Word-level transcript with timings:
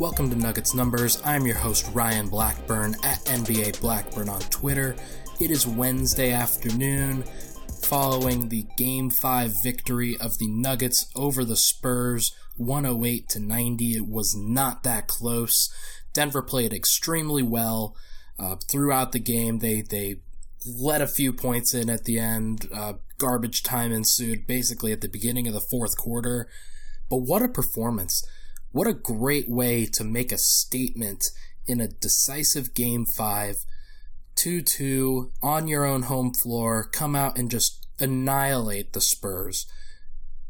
Welcome 0.00 0.30
to 0.30 0.36
Nuggets 0.36 0.74
Numbers. 0.74 1.20
I'm 1.24 1.44
your 1.44 1.56
host, 1.56 1.90
Ryan 1.92 2.28
Blackburn 2.28 2.94
at 3.02 3.18
NBA 3.24 3.80
Blackburn 3.80 4.28
on 4.28 4.38
Twitter. 4.42 4.94
It 5.40 5.50
is 5.50 5.66
Wednesday 5.66 6.30
afternoon 6.30 7.24
following 7.82 8.48
the 8.48 8.64
Game 8.76 9.10
5 9.10 9.60
victory 9.60 10.16
of 10.16 10.38
the 10.38 10.46
Nuggets 10.46 11.10
over 11.16 11.44
the 11.44 11.56
Spurs, 11.56 12.32
108 12.56 13.28
to 13.30 13.40
90. 13.40 13.96
It 13.96 14.06
was 14.06 14.36
not 14.36 14.84
that 14.84 15.08
close. 15.08 15.68
Denver 16.12 16.42
played 16.42 16.72
extremely 16.72 17.42
well 17.42 17.96
uh, 18.38 18.54
throughout 18.70 19.10
the 19.10 19.18
game. 19.18 19.58
They, 19.58 19.80
they 19.80 20.20
let 20.64 21.02
a 21.02 21.08
few 21.08 21.32
points 21.32 21.74
in 21.74 21.90
at 21.90 22.04
the 22.04 22.20
end. 22.20 22.68
Uh, 22.72 22.94
garbage 23.18 23.64
time 23.64 23.90
ensued 23.90 24.46
basically 24.46 24.92
at 24.92 25.00
the 25.00 25.08
beginning 25.08 25.48
of 25.48 25.54
the 25.54 25.60
fourth 25.60 25.98
quarter. 25.98 26.48
But 27.10 27.22
what 27.22 27.42
a 27.42 27.48
performance! 27.48 28.22
What 28.70 28.86
a 28.86 28.92
great 28.92 29.48
way 29.48 29.86
to 29.86 30.04
make 30.04 30.30
a 30.30 30.38
statement 30.38 31.30
in 31.66 31.80
a 31.80 31.88
decisive 31.88 32.74
game 32.74 33.06
five. 33.06 33.64
2 34.36 34.62
2 34.62 35.32
on 35.42 35.66
your 35.66 35.84
own 35.84 36.02
home 36.02 36.32
floor, 36.32 36.84
come 36.84 37.16
out 37.16 37.36
and 37.36 37.50
just 37.50 37.88
annihilate 37.98 38.92
the 38.92 39.00
Spurs. 39.00 39.66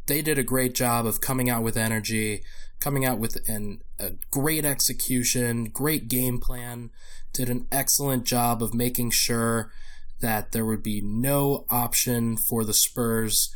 They 0.06 0.20
did 0.20 0.38
a 0.38 0.42
great 0.42 0.74
job 0.74 1.06
of 1.06 1.22
coming 1.22 1.48
out 1.48 1.62
with 1.62 1.76
energy, 1.76 2.42
coming 2.80 3.06
out 3.06 3.18
with 3.18 3.48
an, 3.48 3.80
a 3.98 4.12
great 4.30 4.64
execution, 4.64 5.66
great 5.66 6.08
game 6.08 6.38
plan, 6.38 6.90
did 7.32 7.48
an 7.48 7.66
excellent 7.72 8.24
job 8.24 8.62
of 8.62 8.74
making 8.74 9.10
sure 9.10 9.72
that 10.20 10.52
there 10.52 10.66
would 10.66 10.82
be 10.82 11.00
no 11.00 11.64
option 11.70 12.36
for 12.36 12.64
the 12.64 12.74
Spurs 12.74 13.54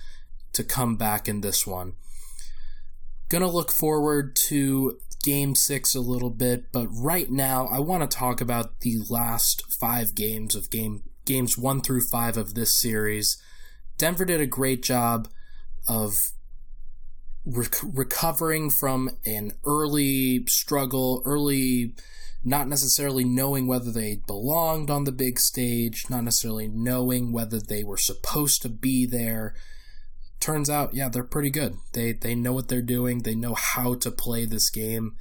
to 0.53 0.65
come 0.65 0.97
back 0.97 1.29
in 1.29 1.41
this 1.41 1.67
one. 1.67 1.95
Gonna 3.33 3.49
look 3.49 3.73
forward 3.73 4.37
to 4.49 4.99
game 5.23 5.55
six 5.55 5.95
a 5.95 6.01
little 6.01 6.29
bit, 6.29 6.71
but 6.71 6.87
right 6.89 7.31
now 7.31 7.67
I 7.73 7.79
want 7.79 8.03
to 8.03 8.17
talk 8.17 8.43
about 8.43 8.81
the 8.81 8.99
last 9.09 9.63
five 9.81 10.15
games 10.15 10.55
of 10.55 10.69
game 10.69 11.05
games 11.25 11.57
one 11.57 11.81
through 11.81 12.03
five 12.11 12.37
of 12.37 12.53
this 12.53 12.79
series. 12.79 13.43
Denver 13.97 14.27
did 14.27 14.43
a 14.43 14.47
great 14.47 14.83
job 14.83 15.29
of 15.89 16.15
rec- 17.47 17.81
recovering 17.83 18.69
from 18.69 19.09
an 19.25 19.53
early 19.65 20.45
struggle, 20.47 21.23
early 21.25 21.95
not 22.45 22.69
necessarily 22.69 23.25
knowing 23.25 23.67
whether 23.67 23.91
they 23.91 24.17
belonged 24.27 24.91
on 24.91 25.05
the 25.05 25.11
big 25.11 25.39
stage, 25.39 26.05
not 26.11 26.25
necessarily 26.25 26.69
knowing 26.69 27.33
whether 27.33 27.59
they 27.59 27.83
were 27.83 27.97
supposed 27.97 28.61
to 28.61 28.69
be 28.69 29.07
there 29.07 29.55
turns 30.43 30.69
out, 30.69 30.93
yeah, 30.93 31.09
they're 31.09 31.25
pretty 31.25 31.51
good. 31.51 31.77
They 31.93 32.13
they 32.13 32.35
know 32.35 32.53
what 32.53 32.69
they're 32.69 32.83
doing. 32.83 33.21
They 33.23 33.35
know 33.35 33.55
how 33.55 33.95
to 33.95 34.11
play 34.11 34.45
this 34.45 34.69
game, 34.69 35.15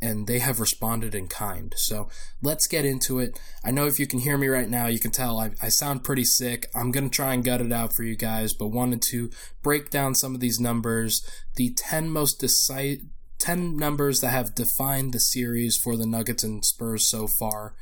and 0.00 0.26
they 0.26 0.38
have 0.38 0.60
responded 0.60 1.14
in 1.14 1.28
kind. 1.28 1.74
So 1.76 2.08
let's 2.40 2.66
get 2.66 2.86
into 2.86 3.18
it. 3.18 3.38
I 3.62 3.72
know 3.72 3.86
if 3.86 3.98
you 3.98 4.06
can 4.06 4.20
hear 4.20 4.38
me 4.38 4.46
right 4.46 4.70
now, 4.70 4.86
you 4.86 4.98
can 4.98 5.10
tell 5.10 5.38
I, 5.38 5.50
I 5.60 5.68
sound 5.68 6.04
pretty 6.04 6.24
sick. 6.24 6.70
I'm 6.74 6.92
gonna 6.92 7.10
try 7.10 7.34
and 7.34 7.44
gut 7.44 7.60
it 7.60 7.72
out 7.72 7.94
for 7.94 8.04
you 8.04 8.16
guys, 8.16 8.54
but 8.54 8.68
wanted 8.68 9.02
to 9.10 9.30
break 9.62 9.90
down 9.90 10.14
some 10.14 10.34
of 10.34 10.40
these 10.40 10.60
numbers. 10.60 11.22
The 11.56 11.74
ten 11.74 12.08
most 12.08 12.40
decisive. 12.40 13.02
10 13.38 13.76
numbers 13.76 14.20
that 14.20 14.28
have 14.28 14.54
defined 14.54 15.12
the 15.12 15.18
series 15.18 15.76
for 15.76 15.96
the 15.96 16.06
Nuggets 16.06 16.44
and 16.44 16.64
Spurs 16.64 17.08
so 17.08 17.26
far. 17.26 17.74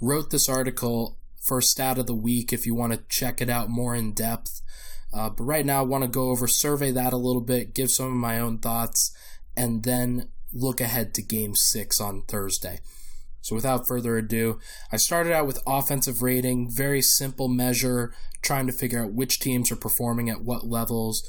Wrote 0.00 0.30
this 0.30 0.48
article 0.48 1.18
for 1.42 1.60
stat 1.60 1.98
of 1.98 2.06
the 2.06 2.14
week 2.14 2.52
if 2.52 2.64
you 2.64 2.76
want 2.76 2.92
to 2.92 3.02
check 3.08 3.40
it 3.40 3.50
out 3.50 3.68
more 3.68 3.96
in 3.96 4.12
depth. 4.12 4.62
Uh, 5.12 5.28
but 5.30 5.44
right 5.44 5.66
now, 5.66 5.80
I 5.80 5.82
want 5.82 6.04
to 6.04 6.08
go 6.08 6.30
over, 6.30 6.46
survey 6.46 6.90
that 6.92 7.12
a 7.12 7.18
little 7.18 7.40
bit, 7.40 7.74
give 7.74 7.90
some 7.90 8.06
of 8.06 8.12
my 8.12 8.38
own 8.38 8.58
thoughts, 8.58 9.12
and 9.56 9.82
then 9.82 10.28
look 10.52 10.80
ahead 10.80 11.14
to 11.14 11.22
game 11.22 11.54
six 11.54 12.00
on 12.00 12.22
Thursday. 12.22 12.80
So 13.40 13.54
without 13.54 13.86
further 13.88 14.16
ado, 14.18 14.58
I 14.92 14.96
started 14.96 15.32
out 15.32 15.46
with 15.46 15.62
offensive 15.66 16.22
rating, 16.22 16.70
very 16.70 17.00
simple 17.00 17.48
measure, 17.48 18.12
trying 18.42 18.66
to 18.66 18.72
figure 18.72 19.02
out 19.02 19.12
which 19.12 19.40
teams 19.40 19.72
are 19.72 19.76
performing 19.76 20.28
at 20.28 20.42
what 20.42 20.66
levels. 20.66 21.28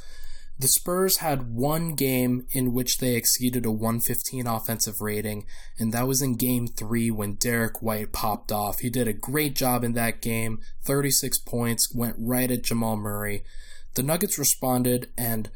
The 0.61 0.67
Spurs 0.67 1.17
had 1.17 1.55
one 1.55 1.95
game 1.95 2.45
in 2.51 2.71
which 2.71 2.99
they 2.99 3.15
exceeded 3.15 3.65
a 3.65 3.71
115 3.71 4.45
offensive 4.45 5.01
rating, 5.01 5.47
and 5.79 5.91
that 5.91 6.07
was 6.07 6.21
in 6.21 6.35
game 6.35 6.67
three 6.67 7.09
when 7.09 7.33
Derrick 7.33 7.81
White 7.81 8.11
popped 8.11 8.51
off. 8.51 8.77
He 8.77 8.91
did 8.91 9.07
a 9.07 9.13
great 9.13 9.55
job 9.55 9.83
in 9.83 9.93
that 9.93 10.21
game, 10.21 10.59
36 10.83 11.39
points, 11.39 11.91
went 11.95 12.15
right 12.19 12.51
at 12.51 12.61
Jamal 12.61 12.95
Murray. 12.95 13.43
The 13.95 14.03
Nuggets 14.03 14.37
responded 14.37 15.09
and 15.17 15.49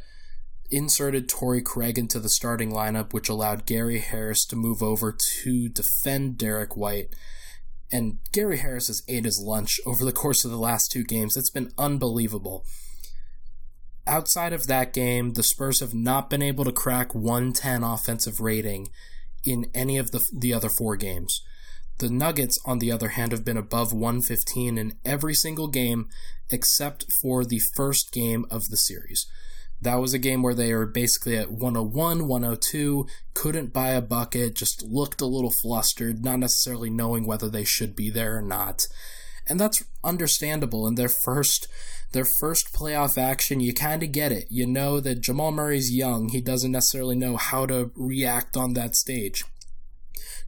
inserted 0.72 1.30
Torrey 1.30 1.62
Craig 1.62 2.00
into 2.00 2.20
the 2.20 2.28
starting 2.28 2.72
lineup, 2.72 3.14
which 3.14 3.30
allowed 3.30 3.68
Gary 3.68 4.00
Harris 4.00 4.44
to 4.48 4.56
move 4.56 4.82
over 4.82 5.16
to 5.44 5.70
defend 5.70 6.40
Derrick 6.40 6.76
White. 6.76 7.14
And 7.92 8.18
Gary 8.32 8.58
Harris 8.58 8.88
has 8.88 9.04
ate 9.08 9.26
his 9.26 9.40
lunch 9.40 9.80
over 9.86 10.04
the 10.04 10.12
course 10.12 10.44
of 10.44 10.50
the 10.50 10.58
last 10.58 10.92
two 10.92 11.04
games. 11.04 11.38
It's 11.38 11.52
been 11.52 11.72
unbelievable. 11.78 12.66
Outside 14.08 14.54
of 14.54 14.68
that 14.68 14.94
game, 14.94 15.34
the 15.34 15.44
Spurs 15.44 15.80
have 15.80 15.94
not 15.94 16.30
been 16.30 16.44
able 16.44 16.64
to 16.66 16.72
crack 16.72 17.16
110 17.16 17.84
offensive 17.84 18.40
rating 18.40 18.90
in 19.44 19.70
any 19.74 19.98
of 19.98 20.12
the, 20.12 20.24
the 20.32 20.54
other 20.54 20.70
four 20.70 20.96
games. 20.96 21.42
The 21.98 22.10
Nuggets, 22.10 22.60
on 22.66 22.80
the 22.80 22.92
other 22.92 23.10
hand, 23.10 23.32
have 23.32 23.46
been 23.46 23.58
above 23.58 23.94
115 23.94 24.78
in 24.78 24.98
every 25.06 25.34
single 25.34 25.68
game 25.68 26.10
except 26.50 27.06
for 27.22 27.46
the 27.46 27.60
first 27.76 28.12
game 28.12 28.46
of 28.52 28.68
the 28.70 28.78
series. 28.78 29.26
That 29.82 29.96
was 29.96 30.14
a 30.14 30.20
game 30.20 30.42
where 30.42 30.54
they 30.54 30.74
were 30.74 30.86
basically 30.86 31.38
at 31.38 31.52
101, 31.52 32.28
102, 32.28 33.08
couldn't 33.34 33.74
buy 33.74 33.90
a 33.90 34.02
bucket, 34.02 34.56
just 34.56 34.84
looked 34.84 35.22
a 35.22 35.26
little 35.26 35.52
flustered, 35.52 36.24
not 36.24 36.40
necessarily 36.40 36.90
knowing 36.90 37.26
whether 37.26 37.50
they 37.50 37.64
should 37.64 37.96
be 37.96 38.10
there 38.10 38.38
or 38.38 38.42
not. 38.42 38.88
And 39.48 39.60
that's 39.60 39.84
understandable 40.04 40.88
in 40.88 40.96
their 40.96 41.10
first 41.10 41.68
their 42.12 42.26
first 42.40 42.74
playoff 42.74 43.18
action, 43.18 43.60
you 43.60 43.74
kind 43.74 44.02
of 44.02 44.14
get 44.14 44.32
it. 44.32 44.46
You 44.50 44.66
know 44.66 45.02
that 45.02 45.20
Jamal 45.20 45.52
Murray's 45.52 45.94
young, 45.94 46.30
he 46.30 46.40
doesn't 46.40 46.72
necessarily 46.72 47.16
know 47.16 47.36
how 47.36 47.66
to 47.66 47.92
react 47.94 48.56
on 48.56 48.74
that 48.74 48.96
stage. 48.96 49.44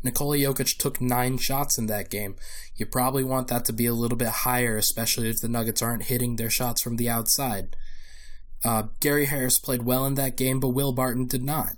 Nikola 0.01 0.37
Jokic 0.37 0.77
took 0.77 1.01
nine 1.01 1.37
shots 1.37 1.77
in 1.77 1.87
that 1.87 2.09
game. 2.09 2.35
You 2.75 2.85
probably 2.85 3.23
want 3.23 3.49
that 3.49 3.65
to 3.65 3.73
be 3.73 3.85
a 3.85 3.93
little 3.93 4.17
bit 4.17 4.29
higher, 4.29 4.77
especially 4.77 5.29
if 5.29 5.41
the 5.41 5.49
Nuggets 5.49 5.81
aren't 5.81 6.03
hitting 6.03 6.35
their 6.35 6.49
shots 6.49 6.81
from 6.81 6.95
the 6.95 7.09
outside. 7.09 7.75
Uh, 8.63 8.83
Gary 9.01 9.25
Harris 9.25 9.59
played 9.59 9.83
well 9.83 10.05
in 10.05 10.15
that 10.15 10.37
game, 10.37 10.59
but 10.59 10.69
Will 10.69 10.93
Barton 10.93 11.27
did 11.27 11.43
not. 11.43 11.75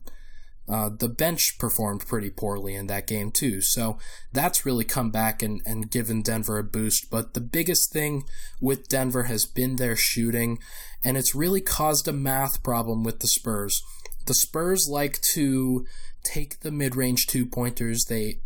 Uh, 0.69 0.89
the 0.95 1.09
bench 1.09 1.57
performed 1.57 2.05
pretty 2.05 2.29
poorly 2.29 2.75
in 2.75 2.85
that 2.85 3.07
game 3.07 3.31
too, 3.31 3.59
so 3.59 3.97
that's 4.31 4.67
really 4.67 4.83
come 4.85 5.09
back 5.09 5.41
and, 5.41 5.61
and 5.65 5.89
given 5.89 6.21
Denver 6.21 6.59
a 6.59 6.63
boost. 6.63 7.09
But 7.09 7.33
the 7.33 7.41
biggest 7.41 7.91
thing 7.91 8.25
with 8.61 8.87
Denver 8.87 9.23
has 9.23 9.45
been 9.45 9.77
their 9.77 9.95
shooting, 9.95 10.59
and 11.03 11.17
it's 11.17 11.33
really 11.33 11.61
caused 11.61 12.07
a 12.07 12.13
math 12.13 12.61
problem 12.61 13.03
with 13.03 13.19
the 13.19 13.27
Spurs. 13.27 13.81
The 14.27 14.35
Spurs 14.35 14.87
like 14.87 15.19
to 15.33 15.87
take 16.23 16.59
the 16.59 16.71
mid-range 16.71 17.25
two 17.25 17.47
pointers. 17.47 18.05
They 18.05 18.41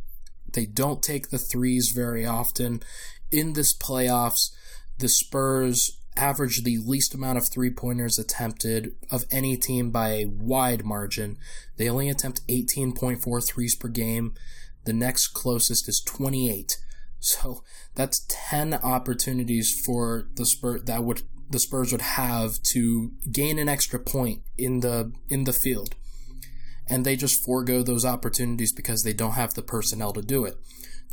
they 0.53 0.65
don't 0.65 1.03
take 1.03 1.29
the 1.29 1.39
threes 1.39 1.91
very 1.93 2.25
often. 2.25 2.83
In 3.31 3.53
this 3.53 3.75
playoffs, 3.75 4.51
the 4.99 5.09
Spurs 5.09 5.97
average 6.15 6.63
the 6.63 6.77
least 6.77 7.13
amount 7.13 7.37
of 7.37 7.47
three 7.49 7.69
pointers 7.69 8.19
attempted 8.19 8.95
of 9.11 9.25
any 9.31 9.57
team 9.57 9.91
by 9.91 10.09
a 10.09 10.25
wide 10.25 10.85
margin. 10.85 11.37
They 11.77 11.89
only 11.89 12.09
attempt 12.09 12.47
18.4 12.47 13.47
threes 13.47 13.75
per 13.75 13.87
game. 13.87 14.33
The 14.85 14.93
next 14.93 15.27
closest 15.29 15.87
is 15.87 16.01
28. 16.05 16.77
So 17.19 17.63
that's 17.95 18.25
10 18.27 18.73
opportunities 18.75 19.81
for 19.85 20.27
the 20.35 20.45
Spurs 20.45 20.83
that 20.83 21.03
would 21.03 21.23
the 21.49 21.59
Spurs 21.59 21.91
would 21.91 22.01
have 22.01 22.61
to 22.63 23.11
gain 23.31 23.59
an 23.59 23.69
extra 23.69 23.99
point 23.99 24.41
in 24.57 24.79
the 24.81 25.11
in 25.29 25.43
the 25.45 25.53
field. 25.53 25.95
and 26.89 27.05
they 27.05 27.15
just 27.15 27.43
forego 27.43 27.81
those 27.81 28.03
opportunities 28.05 28.73
because 28.73 29.03
they 29.03 29.13
don't 29.13 29.33
have 29.33 29.53
the 29.53 29.61
personnel 29.61 30.11
to 30.13 30.21
do 30.21 30.43
it. 30.45 30.55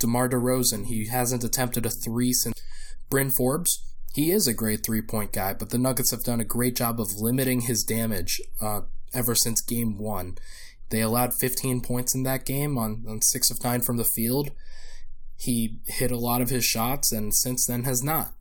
DeMar 0.00 0.29
DeRozan, 0.29 0.87
he 0.87 1.06
hasn't 1.06 1.44
attempted 1.44 1.87
a 1.87 1.91
three 1.91 2.32
since 2.32 2.55
Bryn 3.08 3.31
Forbes. 3.31 3.81
He 4.12 4.31
is 4.31 4.47
a 4.47 4.55
great 4.55 4.85
three 4.85 5.03
point 5.03 5.33
guy, 5.33 5.55
but 5.55 5.71
the 5.71 5.79
Nuggets 5.79 6.11
have 6.11 6.25
done 6.25 6.41
a 6.41 6.45
great 6.45 6.77
job 6.77 7.01
of 7.01 7.21
limiting 7.21 7.62
his 7.62 7.85
damage 7.85 8.41
uh, 8.61 8.83
ever 9.15 9.35
since 9.35 9.61
game 9.61 9.99
one. 9.99 10.37
They 10.91 11.01
allowed 11.01 11.35
15 11.35 11.81
points 11.83 12.15
in 12.15 12.25
that 12.25 12.45
game 12.45 12.77
on, 12.77 13.05
on 13.09 13.23
6 13.23 13.51
of 13.51 13.62
9 13.62 13.81
from 13.83 13.97
the 13.97 14.05
field. 14.05 14.51
He 15.37 15.79
hit 15.87 16.11
a 16.11 16.19
lot 16.19 16.43
of 16.43 16.51
his 16.51 16.65
shots 16.65 17.12
and 17.12 17.33
since 17.35 17.67
then 17.67 17.85
has 17.85 18.03
not. 18.03 18.35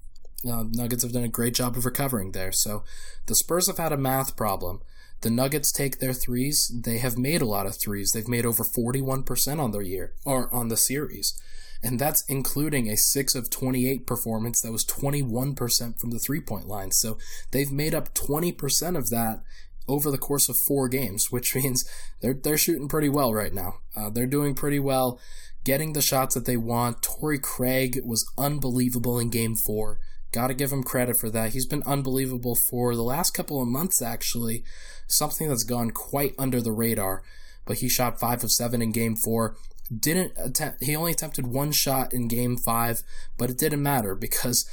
Uh, 0.46 0.64
Nuggets 0.72 1.04
have 1.04 1.12
done 1.12 1.24
a 1.24 1.30
great 1.30 1.54
job 1.54 1.78
of 1.78 1.86
recovering 1.86 2.32
there. 2.32 2.52
So 2.52 2.84
the 3.28 3.36
Spurs 3.36 3.68
have 3.68 3.78
had 3.78 3.92
a 3.92 3.98
math 3.98 4.36
problem. 4.36 4.82
The 5.22 5.30
Nuggets 5.30 5.72
take 5.72 6.00
their 6.00 6.14
threes. 6.14 6.72
They 6.74 6.98
have 6.98 7.18
made 7.18 7.42
a 7.42 7.46
lot 7.46 7.66
of 7.66 7.78
threes. 7.78 8.12
They've 8.12 8.28
made 8.28 8.46
over 8.46 8.64
41% 8.64 9.60
on 9.60 9.72
their 9.72 9.82
year 9.82 10.14
or 10.26 10.54
on 10.54 10.70
the 10.70 10.78
series. 10.78 11.40
And 11.82 12.00
that's 12.00 12.24
including 12.28 12.90
a 12.90 12.98
6 12.98 13.36
of 13.36 13.50
28 13.50 14.06
performance 14.06 14.62
that 14.62 14.72
was 14.72 14.86
21% 14.86 16.00
from 16.00 16.12
the 16.12 16.20
three 16.20 16.42
point 16.42 16.68
line. 16.68 16.92
So 16.92 17.18
they've 17.52 17.72
made 17.72 17.96
up 17.96 18.14
20% 18.14 18.98
of 18.98 19.10
that 19.10 19.42
over 19.88 20.12
the 20.12 20.18
course 20.18 20.48
of 20.48 20.58
four 20.58 20.88
games, 20.88 21.28
which 21.32 21.56
means 21.56 21.84
they're 22.22 22.34
they're 22.34 22.58
shooting 22.58 22.88
pretty 22.88 23.10
well 23.10 23.34
right 23.34 23.54
now. 23.54 23.76
Uh, 23.96 24.10
they're 24.10 24.28
doing 24.28 24.56
pretty 24.56 24.80
well, 24.80 25.20
getting 25.66 25.94
the 25.94 26.02
shots 26.02 26.36
that 26.36 26.46
they 26.46 26.58
want. 26.58 27.02
Torrey 27.02 27.40
Craig 27.40 28.00
was 28.06 28.30
unbelievable 28.38 29.20
in 29.20 29.30
Game 29.30 29.56
Four. 29.56 30.00
Got 30.32 30.48
to 30.48 30.54
give 30.54 30.72
him 30.72 30.84
credit 30.84 31.18
for 31.18 31.32
that. 31.32 31.54
He's 31.54 31.66
been 31.66 31.82
unbelievable 31.88 32.56
for 32.56 32.96
the 32.96 33.02
last 33.02 33.32
couple 33.32 33.60
of 33.62 33.68
months, 33.68 34.00
actually. 34.00 34.64
Something 35.08 35.50
that's 35.50 35.64
gone 35.64 35.90
quite 35.90 36.36
under 36.38 36.62
the 36.62 36.72
radar. 36.72 37.24
But 37.66 37.80
he 37.80 37.90
shot 37.90 38.20
five 38.20 38.44
of 38.44 38.52
seven 38.52 38.82
in 38.82 38.92
Game 38.92 39.16
Four. 39.16 39.56
Didn't 39.96 40.34
attempt. 40.38 40.84
He 40.84 40.96
only 40.96 41.12
attempted 41.12 41.48
one 41.48 41.72
shot 41.72 42.14
in 42.14 42.28
Game 42.28 42.58
Five, 42.58 43.02
but 43.38 43.50
it 43.50 43.58
didn't 43.58 43.82
matter 43.82 44.14
because 44.16 44.70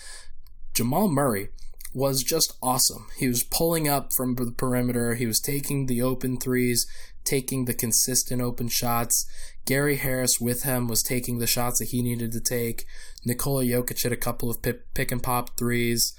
Jamal 0.74 1.08
Murray 1.08 1.48
was 1.94 2.22
just 2.22 2.52
awesome. 2.62 3.06
He 3.16 3.26
was 3.26 3.42
pulling 3.42 3.88
up 3.88 4.12
from 4.12 4.34
the 4.34 4.52
perimeter, 4.52 5.14
he 5.14 5.26
was 5.26 5.40
taking 5.40 5.86
the 5.86 6.02
open 6.02 6.38
threes, 6.38 6.86
taking 7.24 7.64
the 7.64 7.72
consistent 7.72 8.42
open 8.42 8.68
shots. 8.68 9.26
Gary 9.64 9.96
Harris 9.96 10.38
with 10.38 10.64
him 10.64 10.88
was 10.88 11.02
taking 11.02 11.38
the 11.38 11.46
shots 11.46 11.78
that 11.78 11.88
he 11.88 12.02
needed 12.02 12.32
to 12.32 12.40
take. 12.40 12.84
Nikola 13.24 13.64
Jokic 13.64 14.02
hit 14.02 14.12
a 14.12 14.16
couple 14.16 14.50
of 14.50 14.62
pick 14.62 15.10
and 15.10 15.22
pop 15.22 15.56
threes. 15.56 16.12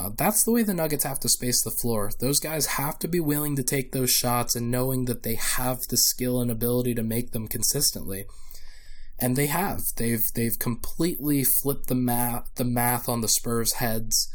Uh, 0.00 0.10
that's 0.16 0.42
the 0.42 0.50
way 0.50 0.62
the 0.62 0.74
Nuggets 0.74 1.04
have 1.04 1.20
to 1.20 1.28
space 1.28 1.62
the 1.62 1.70
floor. 1.70 2.10
Those 2.18 2.40
guys 2.40 2.66
have 2.66 2.98
to 2.98 3.08
be 3.08 3.20
willing 3.20 3.54
to 3.56 3.62
take 3.62 3.92
those 3.92 4.10
shots 4.10 4.56
and 4.56 4.70
knowing 4.70 5.04
that 5.04 5.22
they 5.22 5.36
have 5.36 5.82
the 5.88 5.96
skill 5.96 6.40
and 6.40 6.50
ability 6.50 6.94
to 6.96 7.02
make 7.02 7.30
them 7.30 7.46
consistently. 7.46 8.24
And 9.20 9.36
they 9.36 9.46
have. 9.46 9.82
They've 9.96 10.24
they've 10.34 10.58
completely 10.58 11.44
flipped 11.44 11.86
the 11.86 11.94
math 11.94 12.52
the 12.56 12.64
math 12.64 13.08
on 13.08 13.20
the 13.20 13.28
Spurs' 13.28 13.74
heads 13.74 14.28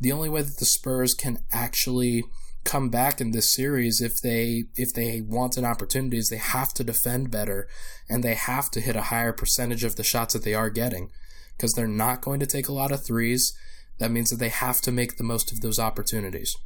the 0.00 0.12
only 0.12 0.28
way 0.28 0.42
that 0.42 0.58
the 0.58 0.66
Spurs 0.66 1.14
can 1.14 1.38
actually 1.52 2.24
come 2.64 2.88
back 2.88 3.20
in 3.20 3.30
this 3.30 3.54
series 3.54 4.00
if 4.00 4.20
they 4.20 4.64
if 4.74 4.92
they 4.92 5.20
want 5.20 5.56
an 5.56 5.64
opportunity 5.64 6.18
is 6.18 6.28
they 6.28 6.36
have 6.36 6.74
to 6.74 6.82
defend 6.82 7.30
better 7.30 7.68
and 8.08 8.24
they 8.24 8.34
have 8.34 8.70
to 8.72 8.80
hit 8.80 8.96
a 8.96 9.02
higher 9.02 9.32
percentage 9.32 9.84
of 9.84 9.94
the 9.94 10.02
shots 10.02 10.34
that 10.34 10.42
they 10.42 10.54
are 10.54 10.68
getting 10.68 11.10
because 11.56 11.74
they're 11.74 11.86
not 11.86 12.20
going 12.20 12.40
to 12.40 12.46
take 12.46 12.66
a 12.66 12.72
lot 12.72 12.90
of 12.90 13.04
threes 13.04 13.56
that 13.98 14.10
means 14.10 14.30
that 14.30 14.36
they 14.36 14.48
have 14.48 14.80
to 14.82 14.92
make 14.92 15.16
the 15.16 15.24
most 15.24 15.52
of 15.52 15.60
those 15.60 15.78
opportunities 15.78 16.56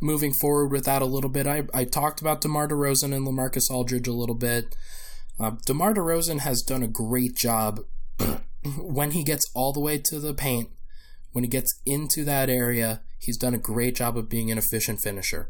moving 0.00 0.32
forward 0.32 0.68
with 0.72 0.84
that 0.84 1.02
a 1.02 1.06
little 1.06 1.30
bit 1.30 1.46
I, 1.46 1.64
I 1.74 1.84
talked 1.84 2.20
about 2.20 2.40
DeMar 2.40 2.68
DeRozan 2.68 3.14
and 3.14 3.26
LaMarcus 3.26 3.70
Aldridge 3.70 4.08
a 4.08 4.12
little 4.12 4.34
bit 4.34 4.76
uh, 5.38 5.52
DeMar 5.66 5.94
DeRozan 5.94 6.40
has 6.40 6.62
done 6.62 6.82
a 6.82 6.88
great 6.88 7.34
job 7.34 7.80
when 8.78 9.10
he 9.10 9.24
gets 9.24 9.50
all 9.54 9.72
the 9.72 9.80
way 9.80 9.98
to 9.98 10.18
the 10.18 10.34
paint 10.34 10.70
when 11.32 11.44
he 11.44 11.50
gets 11.50 11.80
into 11.86 12.24
that 12.24 12.50
area, 12.50 13.00
he's 13.18 13.36
done 13.36 13.54
a 13.54 13.58
great 13.58 13.94
job 13.94 14.16
of 14.16 14.28
being 14.28 14.50
an 14.50 14.58
efficient 14.58 15.00
finisher. 15.00 15.48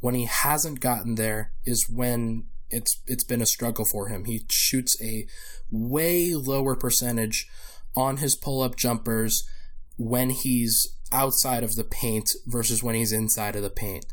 When 0.00 0.14
he 0.14 0.26
hasn't 0.26 0.80
gotten 0.80 1.14
there 1.14 1.52
is 1.64 1.88
when 1.88 2.44
it's 2.70 3.00
it's 3.06 3.24
been 3.24 3.40
a 3.40 3.46
struggle 3.46 3.84
for 3.84 4.08
him. 4.08 4.24
He 4.24 4.44
shoots 4.50 5.00
a 5.02 5.26
way 5.70 6.34
lower 6.34 6.74
percentage 6.74 7.48
on 7.96 8.18
his 8.18 8.34
pull-up 8.36 8.76
jumpers 8.76 9.48
when 9.96 10.30
he's 10.30 10.96
outside 11.12 11.62
of 11.62 11.76
the 11.76 11.84
paint 11.84 12.30
versus 12.46 12.82
when 12.82 12.94
he's 12.94 13.12
inside 13.12 13.56
of 13.56 13.62
the 13.62 13.70
paint. 13.70 14.06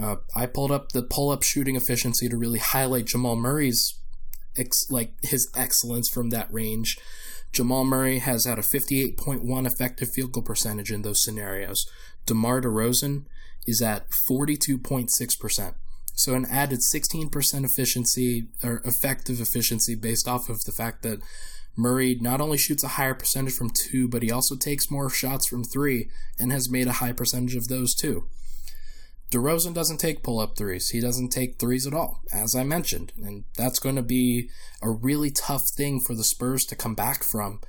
Uh, 0.00 0.16
I 0.34 0.46
pulled 0.46 0.72
up 0.72 0.90
the 0.90 1.02
pull-up 1.02 1.42
shooting 1.42 1.76
efficiency 1.76 2.28
to 2.28 2.36
really 2.36 2.58
highlight 2.58 3.06
Jamal 3.06 3.36
Murray's 3.36 4.00
ex- 4.56 4.90
like 4.90 5.12
his 5.22 5.48
excellence 5.54 6.08
from 6.08 6.30
that 6.30 6.52
range. 6.52 6.98
Jamal 7.52 7.84
Murray 7.84 8.18
has 8.18 8.44
had 8.44 8.58
a 8.58 8.62
58.1 8.62 9.66
effective 9.66 10.10
field 10.10 10.32
goal 10.32 10.42
percentage 10.42 10.90
in 10.90 11.02
those 11.02 11.22
scenarios. 11.22 11.86
DeMar 12.26 12.60
DeRozan 12.62 13.26
is 13.66 13.80
at 13.80 14.08
42.6%. 14.28 15.74
So 16.16 16.34
an 16.34 16.46
added 16.46 16.80
16% 16.80 17.64
efficiency 17.64 18.48
or 18.62 18.82
effective 18.84 19.40
efficiency 19.40 19.94
based 19.94 20.28
off 20.28 20.48
of 20.48 20.64
the 20.64 20.72
fact 20.72 21.02
that 21.02 21.20
Murray 21.76 22.16
not 22.20 22.40
only 22.40 22.56
shoots 22.56 22.84
a 22.84 22.88
higher 22.88 23.14
percentage 23.14 23.54
from 23.54 23.70
two, 23.70 24.08
but 24.08 24.22
he 24.22 24.30
also 24.30 24.56
takes 24.56 24.90
more 24.90 25.10
shots 25.10 25.46
from 25.46 25.64
three 25.64 26.08
and 26.38 26.52
has 26.52 26.70
made 26.70 26.86
a 26.86 26.92
high 26.92 27.12
percentage 27.12 27.56
of 27.56 27.68
those 27.68 27.94
too. 27.94 28.28
DeRozan 29.30 29.74
doesn't 29.74 29.98
take 29.98 30.22
pull 30.22 30.38
up 30.38 30.56
threes. 30.56 30.90
He 30.90 31.00
doesn't 31.00 31.30
take 31.30 31.58
threes 31.58 31.86
at 31.86 31.94
all, 31.94 32.20
as 32.32 32.54
I 32.54 32.62
mentioned. 32.62 33.12
And 33.20 33.44
that's 33.56 33.80
going 33.80 33.96
to 33.96 34.02
be 34.02 34.48
a 34.80 34.90
really 34.90 35.30
tough 35.30 35.68
thing 35.68 36.00
for 36.00 36.14
the 36.14 36.22
Spurs 36.22 36.64
to 36.66 36.76
come 36.76 36.94
back 36.94 37.24
from, 37.24 37.60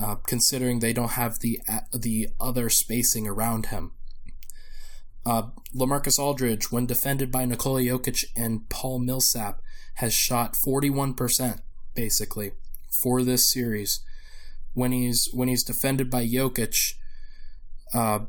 uh, 0.00 0.16
considering 0.26 0.80
they 0.80 0.92
don't 0.92 1.12
have 1.12 1.38
the, 1.38 1.60
uh, 1.68 1.80
the 1.92 2.28
other 2.40 2.68
spacing 2.68 3.28
around 3.28 3.66
him. 3.66 3.92
Uh, 5.24 5.50
Lamarcus 5.74 6.18
Aldridge, 6.18 6.72
when 6.72 6.86
defended 6.86 7.30
by 7.30 7.44
Nikola 7.44 7.82
Jokic 7.82 8.24
and 8.34 8.68
Paul 8.68 8.98
Millsap, 8.98 9.60
has 9.94 10.12
shot 10.12 10.54
41% 10.54 11.60
basically 11.94 12.52
for 12.90 13.22
this 13.22 13.50
series. 13.50 14.00
When 14.74 14.92
he's 14.92 15.28
when 15.32 15.48
he's 15.48 15.64
defended 15.64 16.10
by 16.10 16.26
Jokic, 16.26 16.94
uh, 17.94 18.20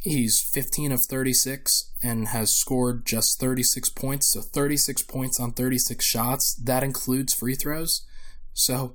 He's 0.00 0.40
15 0.40 0.92
of 0.92 1.02
36 1.02 1.92
and 2.02 2.28
has 2.28 2.54
scored 2.54 3.04
just 3.04 3.40
36 3.40 3.90
points. 3.90 4.32
So 4.32 4.40
36 4.40 5.02
points 5.02 5.40
on 5.40 5.52
36 5.52 6.04
shots. 6.04 6.54
That 6.54 6.84
includes 6.84 7.34
free 7.34 7.56
throws. 7.56 8.06
So 8.52 8.94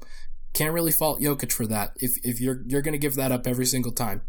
can't 0.54 0.74
really 0.74 0.92
fault 0.92 1.20
Jokic 1.20 1.52
for 1.52 1.68
that. 1.68 1.94
If 1.98 2.12
if 2.24 2.40
you're 2.40 2.62
you're 2.66 2.82
going 2.82 2.94
to 2.94 2.98
give 2.98 3.16
that 3.16 3.32
up 3.32 3.46
every 3.48 3.66
single 3.66 3.92
time. 3.92 4.22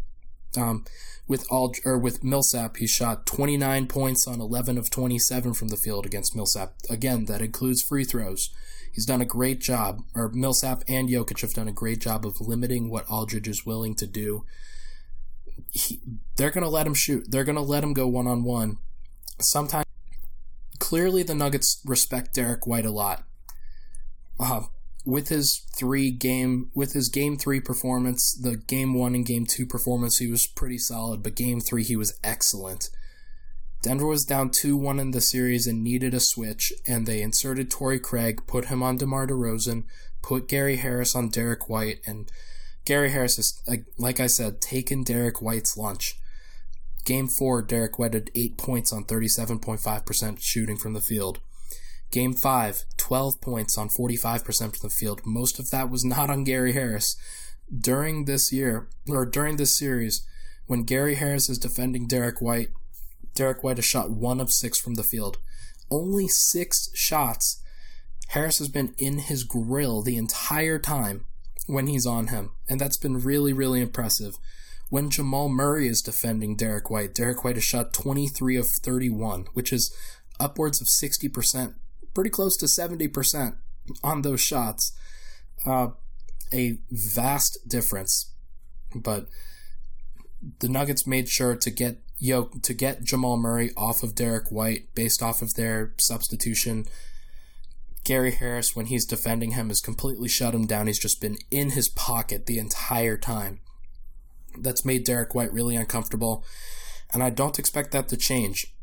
Um, 0.57 0.85
with 1.27 1.45
all 1.49 1.73
or 1.85 1.97
with 1.97 2.23
Millsap, 2.23 2.77
he 2.77 2.87
shot 2.87 3.25
29 3.25 3.87
points 3.87 4.27
on 4.27 4.39
11 4.39 4.77
of 4.77 4.89
27 4.89 5.53
from 5.53 5.69
the 5.69 5.77
field 5.77 6.05
against 6.05 6.35
Millsap. 6.35 6.73
Again, 6.89 7.25
that 7.25 7.41
includes 7.41 7.81
free 7.81 8.03
throws. 8.03 8.51
He's 8.95 9.05
done 9.05 9.21
a 9.21 9.25
great 9.25 9.59
job, 9.59 10.01
or 10.15 10.29
Millsap 10.29 10.83
and 10.87 11.09
Jokic 11.09 11.41
have 11.41 11.53
done 11.53 11.67
a 11.67 11.73
great 11.73 11.99
job 11.99 12.25
of 12.25 12.41
limiting 12.41 12.89
what 12.89 13.07
Aldridge 13.09 13.47
is 13.47 13.65
willing 13.65 13.93
to 13.95 14.07
do 14.07 14.45
he, 15.71 15.99
they're 16.37 16.51
going 16.51 16.63
to 16.63 16.69
let 16.69 16.87
him 16.87 16.93
shoot. 16.93 17.29
They're 17.29 17.43
going 17.43 17.57
to 17.57 17.61
let 17.61 17.83
him 17.83 17.93
go 17.93 18.07
one 18.07 18.27
on 18.27 18.43
one. 18.43 18.77
Sometimes, 19.41 19.85
clearly, 20.79 21.23
the 21.23 21.35
Nuggets 21.35 21.81
respect 21.85 22.33
Derrick 22.33 22.65
White 22.65 22.85
a 22.85 22.91
lot. 22.91 23.23
Uh, 24.39 24.63
with 25.05 25.29
his 25.29 25.65
three 25.77 26.11
game, 26.11 26.71
with 26.73 26.93
his 26.93 27.09
game 27.09 27.37
three 27.37 27.59
performance, 27.59 28.33
the 28.41 28.55
game 28.55 28.93
one 28.93 29.15
and 29.15 29.25
game 29.25 29.45
two 29.45 29.65
performance, 29.65 30.17
he 30.17 30.27
was 30.27 30.47
pretty 30.47 30.77
solid. 30.77 31.21
But 31.21 31.35
game 31.35 31.59
three, 31.59 31.83
he 31.83 31.95
was 31.95 32.17
excellent. 32.23 32.89
Denver 33.85 34.07
was 34.07 34.25
down 34.25 34.49
2 34.49 34.75
1 34.75 34.99
in 34.99 35.11
the 35.11 35.21
series 35.21 35.67
and 35.67 35.83
needed 35.83 36.15
a 36.15 36.19
switch, 36.19 36.73
and 36.87 37.05
they 37.05 37.21
inserted 37.21 37.69
Torrey 37.69 37.99
Craig, 37.99 38.41
put 38.47 38.65
him 38.65 38.81
on 38.81 38.97
DeMar 38.97 39.27
DeRozan, 39.27 39.83
put 40.23 40.47
Gary 40.47 40.77
Harris 40.77 41.15
on 41.15 41.29
Derrick 41.29 41.69
White, 41.69 41.99
and 42.03 42.31
Gary 42.83 43.11
Harris 43.11 43.37
is, 43.37 43.61
like 43.99 44.19
I 44.19 44.25
said, 44.25 44.59
taken 44.59 45.03
Derrick 45.03 45.39
White's 45.39 45.77
lunch. 45.77 46.15
Game 47.05 47.27
4, 47.27 47.61
Derrick 47.61 47.99
White 47.99 48.15
had 48.15 48.31
8 48.33 48.57
points 48.57 48.91
on 48.91 49.03
37.5% 49.03 50.41
shooting 50.41 50.77
from 50.77 50.93
the 50.93 50.99
field. 50.99 51.39
Game 52.09 52.33
5, 52.33 52.85
12 52.97 53.39
points 53.39 53.77
on 53.77 53.89
45% 53.89 54.57
from 54.57 54.71
the 54.81 54.89
field. 54.89 55.21
Most 55.27 55.59
of 55.59 55.69
that 55.69 55.91
was 55.91 56.03
not 56.03 56.31
on 56.31 56.43
Gary 56.43 56.73
Harris. 56.73 57.17
During 57.71 58.25
this 58.25 58.51
year, 58.51 58.87
or 59.07 59.27
during 59.27 59.57
this 59.57 59.77
series, 59.77 60.25
when 60.65 60.85
Gary 60.85 61.13
Harris 61.13 61.49
is 61.49 61.59
defending 61.59 62.07
Derrick 62.07 62.41
White, 62.41 62.69
Derrick 63.35 63.63
White 63.63 63.77
has 63.77 63.85
shot 63.85 64.11
1 64.11 64.41
of 64.41 64.51
6 64.51 64.79
from 64.79 64.95
the 64.95 65.03
field. 65.03 65.37
Only 65.91 66.27
6 66.27 66.89
shots. 66.95 67.61
Harris 68.29 68.57
has 68.57 68.69
been 68.69 68.95
in 68.97 69.19
his 69.19 69.43
grill 69.43 70.01
the 70.01 70.17
entire 70.17 70.79
time 70.79 71.25
when 71.67 71.87
he's 71.87 72.05
on 72.05 72.27
him, 72.27 72.51
and 72.67 72.81
that's 72.81 72.97
been 72.97 73.19
really, 73.19 73.53
really 73.53 73.81
impressive. 73.81 74.35
When 74.89 75.09
Jamal 75.09 75.49
Murray 75.49 75.87
is 75.87 76.01
defending 76.01 76.55
Derrick 76.55 76.89
White, 76.89 77.13
Derrick 77.13 77.43
White 77.43 77.55
has 77.55 77.63
shot 77.63 77.93
23 77.93 78.55
of 78.55 78.67
31, 78.67 79.47
which 79.53 79.73
is 79.73 79.95
upwards 80.39 80.81
of 80.81 80.87
60%, 80.87 81.75
pretty 82.13 82.29
close 82.29 82.55
to 82.57 82.65
70% 82.65 83.57
on 84.03 84.21
those 84.21 84.41
shots. 84.41 84.91
Uh, 85.65 85.89
a 86.53 86.77
vast 86.91 87.67
difference. 87.67 88.31
But 88.95 89.27
the 90.59 90.69
Nuggets 90.69 91.07
made 91.07 91.27
sure 91.27 91.55
to 91.55 91.71
get 91.71 91.99
Yo 92.17 92.45
to 92.61 92.73
get 92.73 93.03
Jamal 93.03 93.37
Murray 93.37 93.71
off 93.75 94.01
of 94.01 94.15
Derrick 94.15 94.49
White 94.49 94.93
based 94.95 95.21
off 95.21 95.41
of 95.41 95.55
their 95.55 95.93
substitution. 95.97 96.85
Gary 98.05 98.31
Harris, 98.31 98.75
when 98.75 98.85
he's 98.85 99.05
defending 99.05 99.51
him, 99.51 99.69
has 99.69 99.81
completely 99.81 100.29
shut 100.29 100.53
him 100.53 100.67
down. 100.67 100.87
He's 100.87 100.99
just 100.99 101.19
been 101.19 101.37
in 101.49 101.71
his 101.71 101.89
pocket 101.89 102.45
the 102.45 102.59
entire 102.59 103.17
time. 103.17 103.59
That's 104.57 104.85
made 104.85 105.03
Derrick 105.03 105.35
White 105.35 105.51
really 105.51 105.75
uncomfortable, 105.75 106.45
and 107.11 107.23
I 107.23 107.31
don't 107.31 107.59
expect 107.59 107.91
that 107.91 108.07
to 108.09 108.17
change. 108.17 108.73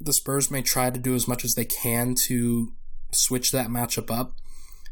The 0.00 0.12
Spurs 0.12 0.50
may 0.50 0.62
try 0.62 0.90
to 0.90 1.00
do 1.00 1.14
as 1.14 1.28
much 1.28 1.44
as 1.44 1.54
they 1.54 1.64
can 1.64 2.14
to 2.26 2.72
switch 3.12 3.50
that 3.50 3.68
matchup 3.68 4.10
up. 4.10 4.32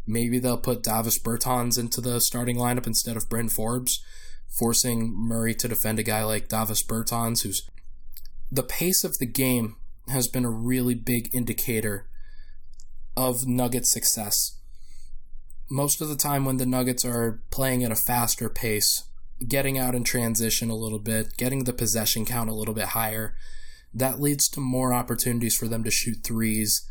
Maybe 0.06 0.38
they'll 0.38 0.58
put 0.58 0.82
Davis 0.82 1.18
Bertans 1.18 1.78
into 1.78 2.00
the 2.00 2.20
starting 2.20 2.56
lineup 2.56 2.86
instead 2.86 3.16
of 3.16 3.28
Bryn 3.28 3.48
Forbes 3.48 4.04
forcing 4.58 5.14
Murray 5.16 5.54
to 5.54 5.68
defend 5.68 5.98
a 5.98 6.02
guy 6.02 6.22
like 6.24 6.48
Davis 6.48 6.82
Bertans, 6.82 7.42
who's 7.42 7.68
the 8.50 8.62
pace 8.62 9.02
of 9.02 9.18
the 9.18 9.26
game 9.26 9.76
has 10.08 10.28
been 10.28 10.44
a 10.44 10.50
really 10.50 10.94
big 10.94 11.34
indicator 11.34 12.06
of 13.16 13.46
Nuggets 13.46 13.90
success. 13.90 14.58
Most 15.70 16.00
of 16.00 16.08
the 16.08 16.16
time, 16.16 16.44
when 16.44 16.58
the 16.58 16.66
Nuggets 16.66 17.04
are 17.04 17.40
playing 17.50 17.82
at 17.82 17.92
a 17.92 17.96
faster 17.96 18.50
pace, 18.50 19.04
getting 19.48 19.78
out 19.78 19.94
in 19.94 20.04
transition 20.04 20.68
a 20.68 20.76
little 20.76 20.98
bit, 20.98 21.36
getting 21.38 21.64
the 21.64 21.72
possession 21.72 22.26
count 22.26 22.50
a 22.50 22.54
little 22.54 22.74
bit 22.74 22.88
higher, 22.88 23.34
that 23.94 24.20
leads 24.20 24.48
to 24.50 24.60
more 24.60 24.92
opportunities 24.92 25.56
for 25.56 25.68
them 25.68 25.82
to 25.84 25.90
shoot 25.90 26.18
threes. 26.22 26.86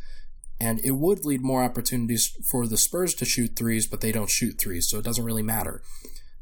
And 0.60 0.80
it 0.84 0.91
would 0.91 1.25
lead 1.25 1.41
more 1.41 1.63
opportunities 1.63 2.36
for 2.50 2.65
the 2.65 2.77
Spurs 2.77 3.13
to 3.15 3.25
shoot 3.25 3.56
threes, 3.56 3.88
but 3.88 4.01
they 4.01 4.12
don't 4.12 4.30
shoot 4.30 4.58
threes, 4.60 4.89
so 4.89 5.00
it 5.00 5.06
doesn't 5.06 5.25
really 5.25 5.44
matter. 5.44 5.82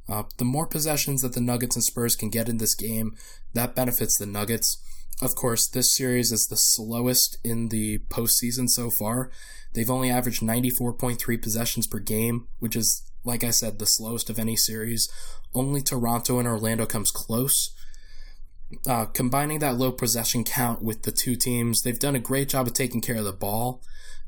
Uh, 0.10 0.24
the 0.38 0.46
more 0.46 0.66
possessions 0.66 1.22
that 1.22 1.34
the 1.34 1.42
Nuggets 1.42 1.76
and 1.76 1.84
Spurs 1.84 2.16
can 2.16 2.30
get 2.30 2.50
in 2.50 2.58
this 2.58 2.74
game, 2.74 3.16
that 3.54 3.76
benefits 3.76 4.18
the 4.18 4.26
Nuggets. 4.26 4.82
Of 5.22 5.36
course, 5.36 5.68
this 5.68 5.96
series 5.96 6.32
is 6.32 6.48
the 6.48 6.58
slowest 6.58 7.38
in 7.44 7.70
the 7.70 8.00
postseason 8.10 8.70
so 8.70 8.90
far. 8.90 9.30
They've 9.74 9.90
only 9.90 10.10
averaged 10.10 10.42
94.3 10.42 11.42
possessions 11.42 11.86
per 11.86 12.00
game, 12.00 12.48
which 12.60 12.76
is, 12.76 13.04
like 13.24 13.44
I 13.44 13.52
said, 13.52 13.78
the 13.78 13.86
slowest 13.86 14.30
of 14.30 14.40
any 14.40 14.56
series. 14.56 15.10
Only 15.54 15.82
Toronto 15.82 16.40
and 16.40 16.48
Orlando 16.48 16.86
comes 16.86 17.12
close. 17.12 17.76
Uh, 18.88 19.06
combining 19.06 19.60
that 19.60 19.78
low 19.78 19.92
possession 19.92 20.44
count 20.44 20.82
with 20.82 21.04
the 21.04 21.12
two 21.12 21.36
teams, 21.36 21.82
they've 21.82 22.00
done 22.00 22.16
a 22.16 22.20
great 22.20 22.50
job 22.50 22.68
of 22.68 22.74
taking 22.74 23.02
care 23.02 23.18
of 23.18 23.26
the 23.26 23.34
ball. 23.34 23.82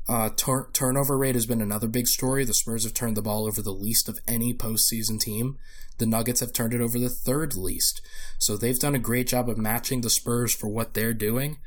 Uh, 0.08 0.30
tur- 0.36 0.68
turnover 0.72 1.16
rate 1.16 1.34
has 1.36 1.46
been 1.46 1.60
another 1.60 1.86
big 1.86 2.08
story. 2.08 2.44
The 2.44 2.54
Spurs 2.54 2.84
have 2.84 2.94
turned 2.94 3.16
the 3.16 3.22
ball 3.22 3.46
over 3.46 3.62
the 3.62 3.72
least 3.72 4.08
of 4.08 4.18
any 4.26 4.52
postseason 4.52 5.20
team. 5.20 5.58
The 5.98 6.06
Nuggets 6.06 6.40
have 6.40 6.52
turned 6.52 6.74
it 6.74 6.80
over 6.80 6.98
the 6.98 7.08
third 7.08 7.54
least. 7.54 8.02
So 8.38 8.56
they've 8.56 8.78
done 8.78 8.94
a 8.94 9.00
great 9.00 9.28
job 9.28 9.48
of 9.48 9.58
matching 9.58 10.00
the 10.00 10.10
Spurs 10.10 10.54
for 10.54 10.68
what 10.68 10.94
they're 10.94 11.14
doing. 11.14 11.58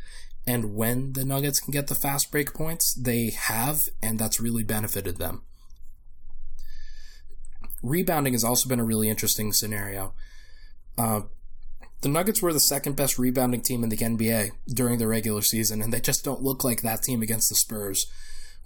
And 0.45 0.75
when 0.75 1.13
the 1.13 1.25
Nuggets 1.25 1.59
can 1.59 1.71
get 1.71 1.87
the 1.87 1.95
fast 1.95 2.31
break 2.31 2.53
points, 2.53 2.93
they 2.93 3.29
have, 3.29 3.83
and 4.03 4.19
that's 4.19 4.39
really 4.39 4.63
benefited 4.63 5.17
them. 5.17 5.43
Rebounding 7.81 8.33
has 8.33 8.43
also 8.43 8.67
been 8.67 8.79
a 8.79 8.85
really 8.85 9.09
interesting 9.09 9.53
scenario. 9.53 10.13
Uh, 10.97 11.21
the 12.05 12.11
Nuggets 12.11 12.39
were 12.39 12.53
the 12.53 12.59
second 12.59 12.95
best 12.95 13.17
rebounding 13.17 13.61
team 13.61 13.83
in 13.83 13.89
the 13.89 13.97
NBA 13.97 14.51
during 14.71 14.99
the 14.99 15.07
regular 15.07 15.41
season, 15.41 15.81
and 15.81 15.91
they 15.91 15.99
just 15.99 16.23
don't 16.23 16.43
look 16.43 16.63
like 16.63 16.83
that 16.83 17.01
team 17.01 17.23
against 17.23 17.49
the 17.49 17.55
Spurs. 17.55 18.05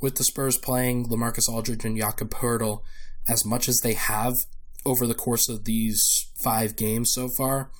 With 0.02 0.16
the 0.16 0.26
Spurs 0.26 0.58
playing 0.58 1.08
Lamarcus 1.08 1.48
Aldridge 1.48 1.86
and 1.86 1.98
Jakob 1.98 2.32
Poeltl 2.32 2.82
as 3.30 3.46
much 3.46 3.70
as 3.70 3.80
they 3.80 3.94
have 3.94 4.40
over 4.86 5.08
the 5.08 5.14
course 5.14 5.48
of 5.48 5.64
these 5.64 6.30
five 6.36 6.76
games 6.76 7.14
so 7.14 7.30
far, 7.30 7.72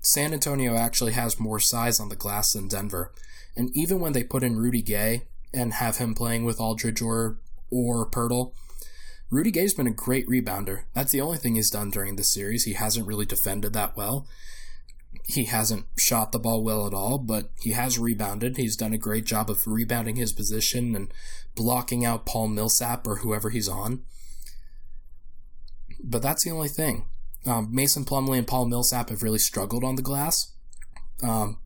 San 0.00 0.32
Antonio 0.32 0.76
actually 0.76 1.12
has 1.12 1.38
more 1.38 1.60
size 1.60 2.00
on 2.00 2.08
the 2.08 2.16
glass 2.16 2.54
than 2.54 2.66
Denver. 2.66 3.12
And 3.54 3.68
even 3.76 4.00
when 4.00 4.14
they 4.14 4.24
put 4.24 4.42
in 4.42 4.56
Rudy 4.56 4.80
Gay 4.80 5.24
and 5.52 5.74
have 5.74 5.98
him 5.98 6.14
playing 6.14 6.46
with 6.46 6.58
Aldridge 6.58 7.02
or 7.02 7.38
or 7.70 8.08
Poeltl, 8.08 8.54
Rudy 9.34 9.50
Gay's 9.50 9.74
been 9.74 9.86
a 9.86 9.92
great 9.92 10.28
rebounder. 10.28 10.84
That's 10.94 11.12
the 11.12 11.20
only 11.20 11.38
thing 11.38 11.56
he's 11.56 11.70
done 11.70 11.90
during 11.90 12.16
the 12.16 12.24
series. 12.24 12.64
He 12.64 12.74
hasn't 12.74 13.06
really 13.06 13.26
defended 13.26 13.72
that 13.72 13.96
well 13.96 14.26
he 15.26 15.44
hasn't 15.44 15.86
shot 15.96 16.32
the 16.32 16.38
ball 16.38 16.62
well 16.62 16.86
at 16.86 16.94
all, 16.94 17.18
but 17.18 17.50
he 17.60 17.70
has 17.70 17.98
rebounded. 17.98 18.56
He's 18.56 18.76
done 18.76 18.92
a 18.92 18.98
great 18.98 19.24
job 19.24 19.48
of 19.48 19.66
rebounding 19.66 20.16
his 20.16 20.32
position 20.32 20.94
and 20.94 21.12
blocking 21.54 22.04
out 22.04 22.26
Paul 22.26 22.48
Millsap 22.48 23.06
or 23.06 23.16
whoever 23.16 23.50
he's 23.50 23.68
on. 23.68 24.02
But 26.02 26.20
that's 26.20 26.44
the 26.44 26.50
only 26.50 26.68
thing. 26.68 27.06
Um, 27.46 27.68
Mason 27.72 28.04
Plumlee 28.04 28.38
and 28.38 28.46
Paul 28.46 28.66
Millsap 28.66 29.08
have 29.08 29.22
really 29.22 29.38
struggled 29.38 29.84
on 29.84 29.96
the 29.96 30.02
glass. 30.02 30.52
Um, 31.22 31.58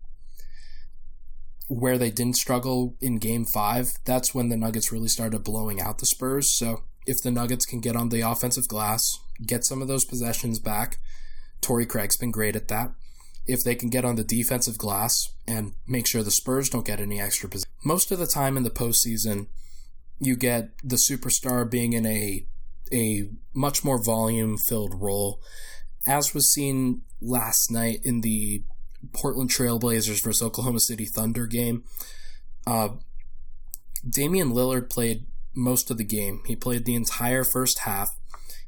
where 1.67 1.99
they 1.99 2.11
didn't 2.11 2.37
struggle 2.37 2.97
in 3.01 3.19
game 3.19 3.45
five, 3.45 3.99
that's 4.05 4.35
when 4.35 4.49
the 4.49 4.57
Nuggets 4.57 4.93
really 4.93 5.09
started 5.09 5.43
blowing 5.43 5.81
out 5.81 5.99
the 5.99 6.07
Spurs. 6.07 6.53
So 6.53 6.85
if 7.09 7.23
the 7.23 7.31
Nuggets 7.31 7.65
can 7.65 7.81
get 7.81 7.97
on 7.97 8.11
the 8.11 8.21
offensive 8.21 8.69
glass, 8.69 9.19
get 9.45 9.65
some 9.65 9.81
of 9.81 9.89
those 9.89 10.05
possessions 10.05 10.59
back, 10.59 10.99
Torrey 11.63 11.87
Craig's 11.87 12.19
been 12.19 12.31
great 12.31 12.55
at 12.55 12.69
that 12.69 12.93
if 13.47 13.65
they 13.65 13.75
can 13.75 13.89
get 13.89 14.05
on 14.05 14.17
the 14.17 14.23
defensive 14.23 14.77
glass 14.77 15.33
and 15.47 15.73
make 15.87 16.07
sure 16.07 16.23
the 16.23 16.31
Spurs 16.31 16.69
don't 16.69 16.87
get 16.87 17.01
any 17.01 17.19
extra 17.19 17.49
position. 17.49 17.71
Most 17.83 18.13
of 18.13 18.19
the 18.19 18.27
time 18.27 18.59
in 18.59 18.63
the 18.63 18.71
postseason, 18.71 19.47
you 20.21 20.37
get 20.37 20.69
the 20.85 20.97
superstar 20.97 21.69
being 21.69 21.95
in 21.95 22.05
a 22.05 22.47
a 22.93 23.29
much 23.55 23.85
more 23.85 24.03
volume 24.03 24.57
filled 24.59 25.01
role, 25.01 25.41
as 26.07 26.35
was 26.35 26.53
seen 26.53 27.03
last 27.21 27.71
night 27.71 28.01
in 28.05 28.21
the 28.21 28.63
Portland 29.13 29.51
Trailblazers 29.51 30.23
versus 30.23 30.43
Oklahoma 30.43 30.81
City 30.81 31.07
Thunder 31.07 31.47
game. 31.47 31.85
Uh, 32.67 32.91
Damian 34.09 34.53
Lillard 34.53 34.91
played 34.91 35.27
most 35.59 35.91
of 35.91 35.99
the 35.99 36.05
game. 36.05 36.41
He 36.47 36.57
played 36.57 36.85
the 36.85 36.95
entire 36.95 37.45
first 37.45 37.81
half. 37.81 38.09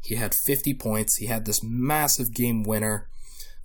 He 0.02 0.16
had 0.16 0.35
50 0.35 0.75
points. 0.75 1.16
He 1.16 1.26
had 1.26 1.44
this 1.44 1.62
massive 1.62 2.35
game 2.35 2.62
winner 2.62 3.09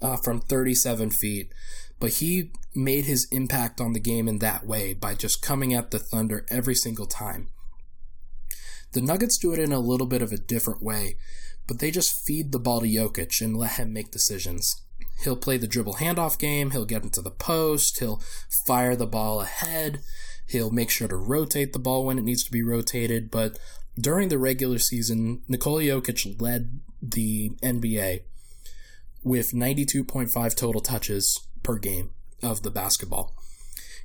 uh, 0.02 0.18
from 0.18 0.40
37 0.40 1.12
feet. 1.12 1.52
But 2.00 2.14
he 2.14 2.52
made 2.74 3.06
his 3.06 3.28
impact 3.32 3.80
on 3.80 3.94
the 3.94 4.00
game 4.00 4.28
in 4.28 4.40
that 4.40 4.66
way 4.66 4.94
by 4.94 5.16
just 5.16 5.42
coming 5.42 5.74
at 5.74 5.92
the 5.92 6.00
Thunder 6.00 6.46
every 6.50 6.76
single 6.76 7.06
time. 7.06 7.50
The 8.92 9.02
Nuggets 9.02 9.38
do 9.38 9.54
it 9.54 9.60
in 9.60 9.72
a 9.72 9.80
little 9.80 10.08
bit 10.08 10.22
of 10.22 10.32
a 10.32 10.38
different 10.38 10.82
way, 10.82 11.18
but 11.68 11.80
they 11.80 11.92
just 11.92 12.26
feed 12.26 12.52
the 12.52 12.60
ball 12.60 12.82
to 12.82 12.88
Jokic 12.88 13.42
and 13.42 13.58
let 13.58 13.74
him 13.74 13.92
make 13.92 14.12
decisions. 14.12 14.84
He'll 15.24 15.36
play 15.36 15.58
the 15.58 15.68
dribble 15.68 15.96
handoff 15.96 16.38
game, 16.38 16.72
he'll 16.72 16.86
get 16.86 17.04
into 17.04 17.22
the 17.22 17.32
post, 17.32 18.00
he'll 18.00 18.22
fire 18.66 18.96
the 18.96 19.08
ball 19.08 19.42
ahead, 19.42 20.02
he'll 20.48 20.72
make 20.72 20.90
sure 20.90 21.08
to 21.08 21.16
rotate 21.16 21.74
the 21.74 21.80
ball 21.80 22.06
when 22.06 22.18
it 22.18 22.24
needs 22.24 22.44
to 22.44 22.52
be 22.52 22.64
rotated, 22.64 23.32
but 23.32 23.58
during 24.00 24.30
the 24.30 24.38
regular 24.38 24.78
season, 24.78 25.42
Nikola 25.48 25.82
Jokic 25.82 26.42
led 26.42 26.80
the 27.02 27.52
NBA 27.64 28.22
with 29.24 29.54
92.5 29.54 30.56
total 30.56 30.82
touches 30.82 31.48
per 31.64 31.78
game 31.78 32.12
of 32.44 32.62
the 32.62 32.72
basketball. 32.72 33.34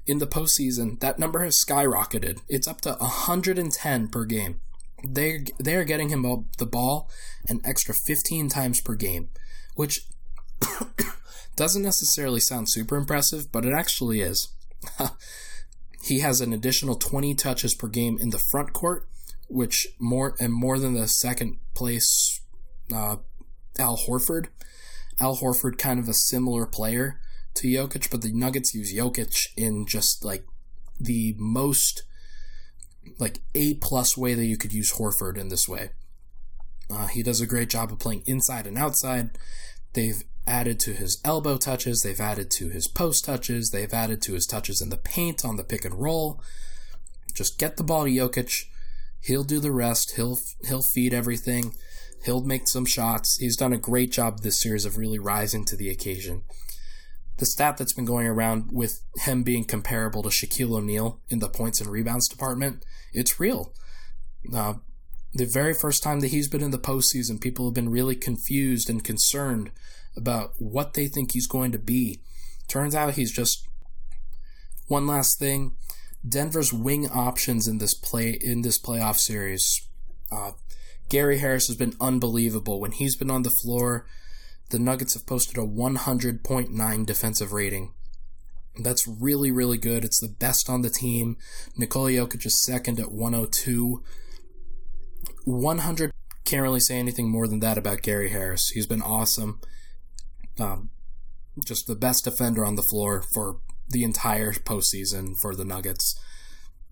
In 0.07 0.19
the 0.19 0.27
postseason, 0.27 0.99
that 1.01 1.19
number 1.19 1.45
has 1.45 1.63
skyrocketed. 1.63 2.41
It's 2.49 2.67
up 2.67 2.81
to 2.83 2.93
110 2.95 4.09
per 4.09 4.25
game. 4.25 4.61
They 5.07 5.45
they 5.59 5.77
are 5.77 5.85
getting 5.85 6.11
him 6.11 6.23
the 6.59 6.67
ball 6.67 7.11
an 7.49 7.61
extra 7.65 7.95
15 7.95 8.49
times 8.49 8.81
per 8.81 8.95
game, 8.95 9.31
which 9.75 10.07
doesn't 11.57 11.83
necessarily 11.83 12.41
sound 12.41 12.71
super 12.71 12.97
impressive, 12.97 13.51
but 13.53 13.65
it 13.65 13.73
actually 13.73 14.21
is. 14.21 14.49
he 16.03 16.21
has 16.21 16.41
an 16.41 16.53
additional 16.53 16.95
20 16.95 17.35
touches 17.35 17.75
per 17.75 17.89
game 17.89 18.19
in 18.21 18.31
the 18.31 18.43
front 18.51 18.73
court, 18.73 19.09
which 19.49 19.87
more 19.99 20.35
and 20.41 20.53
more 20.53 20.79
than 20.79 20.95
the 20.95 21.09
second 21.09 21.59
place 21.75 22.41
uh, 22.93 23.17
Al 23.79 23.97
Horford 23.97 24.49
Al 25.21 25.37
Horford 25.37 25.77
kind 25.77 26.01
of 26.01 26.09
a 26.09 26.15
similar 26.15 26.65
player 26.65 27.21
to 27.55 27.69
Jokic, 27.69 28.11
but 28.11 28.23
the 28.23 28.33
Nuggets 28.33 28.75
use 28.75 28.95
Jokic 28.95 29.49
in 29.57 29.85
just 29.87 30.25
like 30.25 30.47
the 30.99 31.35
most 31.39 32.05
like 33.19 33.41
A 33.55 33.75
plus 33.75 34.17
way 34.17 34.35
that 34.35 34.47
you 34.47 34.57
could 34.57 34.73
use 34.73 34.95
Horford 34.95 35.37
in 35.37 35.49
this 35.49 35.69
way. 35.69 35.91
Uh, 36.91 37.07
he 37.07 37.23
does 37.23 37.41
a 37.41 37.47
great 37.47 37.69
job 37.69 37.93
of 37.93 37.99
playing 37.99 38.23
inside 38.27 38.67
and 38.67 38.79
outside. 38.79 39.31
They've 39.93 40.23
added 40.51 40.79
to 40.81 40.93
his 40.93 41.21
elbow 41.25 41.57
touches. 41.57 42.03
They've 42.03 42.21
added 42.21 42.51
to 42.53 42.69
his 42.69 42.89
post 42.89 43.25
touches. 43.25 43.71
They've 43.71 43.95
added 43.95 44.21
to 44.23 44.35
his 44.35 44.47
touches 44.47 44.83
in 44.83 44.91
the 44.91 44.97
paint 44.99 45.45
on 45.45 45.57
the 45.57 45.65
pick 45.65 45.85
and 45.85 45.95
roll. 45.95 46.43
Just 47.33 47.59
get 47.59 47.77
the 47.77 47.85
ball 47.85 48.05
to 48.05 48.11
Jokic. 48.11 48.65
He'll 49.21 49.45
do 49.45 49.61
the 49.61 49.73
rest. 49.73 50.17
He'll 50.17 50.39
he'll 50.67 50.83
feed 50.83 51.15
everything. 51.15 51.75
He'll 52.25 52.43
make 52.43 52.69
some 52.69 52.85
shots. 52.85 53.39
He's 53.39 53.57
done 53.57 53.73
a 53.73 53.79
great 53.79 54.11
job 54.13 54.41
this 54.41 54.61
series 54.61 54.85
of 54.85 54.99
really 54.99 55.19
rising 55.19 55.65
to 55.67 55.77
the 55.77 55.89
occasion. 55.89 56.43
the 57.41 57.47
stat 57.47 57.79
that's 57.79 57.95
been 57.95 58.05
going 58.05 58.27
around 58.27 58.71
with 58.71 59.01
him 59.17 59.43
being 59.43 59.65
comparable 59.65 60.23
to 60.23 60.29
Shaquille 60.29 60.77
O'Neal 60.77 61.21
in 61.31 61.39
the 61.39 61.49
points 61.49 61.81
and 61.81 61.91
rebounds 61.91 62.29
department, 62.29 62.85
it's 63.15 63.41
real. 63.41 63.73
Uh, 64.55 64.75
the 65.33 65.47
very 65.47 65.75
first 65.75 66.03
time 66.03 66.21
that 66.21 66.29
he's 66.29 66.49
been 66.49 66.63
in 66.63 66.71
the 66.71 66.79
postseason, 66.79 67.41
people 67.41 67.67
have 67.67 67.75
been 67.75 67.91
really 67.91 68.17
confused 68.17 68.91
and 68.91 69.05
concerned 69.05 69.71
about 70.17 70.55
what 70.59 70.95
they 70.95 71.07
think 71.07 71.33
he's 71.33 71.47
going 71.47 71.73
to 71.73 71.79
be. 71.79 72.21
Turns 72.69 72.95
out 72.95 73.15
he's 73.15 73.33
just 73.33 73.67
one 74.89 75.07
last 75.07 75.39
thing. 75.39 75.77
Denver's 76.29 76.73
wing 76.73 77.09
options 77.09 77.67
in 77.67 77.79
this 77.79 77.95
play 77.95 78.39
in 78.41 78.63
this 78.63 78.79
playoff 78.79 79.17
series. 79.17 79.89
Uh, 80.31 80.53
Gary 81.09 81.39
Harris 81.39 81.69
has 81.69 81.77
been 81.77 81.95
unbelievable 82.01 82.81
when 82.81 82.93
he's 82.93 83.17
been 83.17 83.31
on 83.31 83.43
the 83.43 83.51
floor 83.63 84.07
the 84.71 84.79
Nuggets 84.79 85.15
have 85.15 85.27
posted 85.27 85.59
a 85.59 85.67
100.9 85.67 87.07
defensive 87.07 87.53
rating. 87.53 87.93
That's 88.79 89.07
really, 89.07 89.51
really 89.51 89.79
good. 89.79 90.05
It's 90.05 90.21
the 90.21 90.29
best 90.29 90.71
on 90.71 90.83
the 90.83 90.91
team. 90.91 91.37
Nikola 91.77 92.11
Jokic 92.11 92.47
is 92.47 92.65
second 92.65 93.01
at 93.01 93.11
102. 93.11 94.03
100 95.45 96.13
can't 96.45 96.63
really 96.63 96.81
say 96.81 96.99
anything 96.99 97.31
more 97.31 97.47
than 97.47 97.61
that 97.61 97.79
about 97.79 98.03
Gary 98.03 98.31
Harris. 98.31 98.71
He's 98.71 98.87
been 98.87 99.03
awesome. 99.03 99.61
Um, 100.59 100.91
just 101.65 101.87
the 101.87 101.95
best 101.95 102.25
defender 102.25 102.65
on 102.65 102.75
the 102.75 102.83
floor 102.83 103.23
for 103.23 103.59
the 103.89 104.03
entire 104.03 104.53
postseason 104.53 105.39
for 105.39 105.55
the 105.55 105.65
Nuggets. 105.65 106.19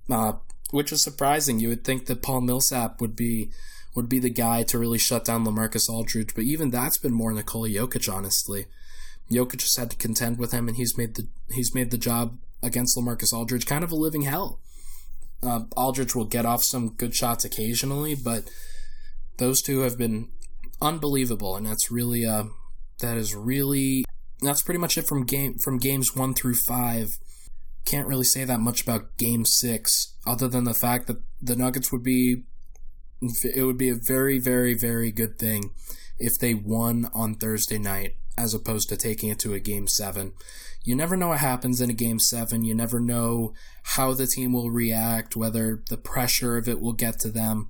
Uh, 0.09 0.35
which 0.71 0.93
is 0.93 1.03
surprising. 1.03 1.59
You 1.59 1.69
would 1.71 1.85
think 1.85 2.07
that 2.07 2.23
Paul 2.23 2.43
Millsap 2.43 3.01
would 3.01 3.17
be 3.17 3.51
would 3.95 4.09
be 4.09 4.19
the 4.19 4.31
guy 4.31 4.63
to 4.63 4.79
really 4.79 4.99
shut 4.99 5.25
down 5.25 5.45
Lamarcus 5.45 5.89
Aldridge, 5.89 6.35
but 6.35 6.45
even 6.45 6.71
that's 6.71 6.99
been 6.99 7.13
more 7.13 7.33
Nikola 7.33 7.69
Jokic, 7.69 8.13
honestly. 8.13 8.67
Jokic 9.31 9.59
just 9.59 9.77
had 9.77 9.91
to 9.91 9.97
contend 9.97 10.39
with 10.39 10.53
him, 10.53 10.69
and 10.69 10.77
he's 10.77 10.97
made 10.97 11.17
the 11.17 11.27
he's 11.51 11.75
made 11.75 11.91
the 11.91 11.99
job 11.99 12.39
against 12.63 12.97
Lamarcus 12.97 13.33
Aldridge 13.33 13.67
kind 13.67 13.83
of 13.83 13.91
a 13.91 13.97
living 13.97 14.23
hell. 14.23 14.61
Uh, 15.43 15.61
Aldridge 15.77 16.15
will 16.15 16.25
get 16.25 16.47
off 16.47 16.65
some 16.65 16.95
good 16.95 17.15
shots 17.15 17.45
occasionally, 17.45 18.15
but 18.15 18.51
those 19.39 19.63
two 19.63 19.81
have 19.81 19.97
been 19.97 20.29
unbelievable, 20.81 21.57
and 21.57 21.67
that's 21.67 21.91
really 21.91 22.27
uh, 22.27 22.45
that 23.01 23.17
is 23.17 23.35
really 23.35 24.05
that's 24.41 24.63
pretty 24.63 24.79
much 24.79 24.99
it 24.99 25.07
from 25.07 25.25
game 25.25 25.59
from 25.59 25.79
games 25.79 26.17
one 26.17 26.35
through 26.35 26.55
five. 26.55 27.19
Can't 27.85 28.09
really 28.09 28.25
say 28.25 28.45
that 28.45 28.61
much 28.61 28.83
about 28.83 29.17
game 29.17 29.45
six, 29.45 30.15
other 30.27 30.49
than 30.49 30.65
the 30.65 30.75
fact 30.75 31.07
that 31.07 31.23
the 31.41 31.57
Nuggets 31.57 31.93
would 31.93 32.03
be 32.03 32.43
it 33.21 33.65
would 33.65 33.79
be 33.79 33.89
a 33.89 33.95
very, 33.95 34.39
very, 34.39 34.75
very 34.75 35.11
good 35.11 35.39
thing 35.39 35.71
if 36.19 36.39
they 36.39 36.55
won 36.55 37.09
on 37.15 37.35
Thursday 37.35 37.79
night 37.79 38.15
as 38.39 38.55
opposed 38.55 38.89
to 38.89 38.97
taking 38.97 39.29
it 39.29 39.39
to 39.41 39.53
a 39.53 39.61
game 39.61 39.89
seven. 39.89 40.33
You 40.85 40.95
never 40.95 41.17
know 41.17 41.29
what 41.29 41.41
happens 41.41 41.81
in 41.81 41.91
a 41.91 41.95
game 41.95 42.19
seven. 42.19 42.65
You 42.65 42.75
never 42.75 43.01
know 43.01 43.53
how 43.83 44.15
the 44.15 44.27
team 44.27 44.53
will 44.53 44.71
react, 44.71 45.37
whether 45.37 45.83
the 45.91 45.99
pressure 45.99 46.57
of 46.57 46.69
it 46.69 46.81
will 46.81 46.93
get 46.93 47.19
to 47.21 47.31
them. 47.31 47.69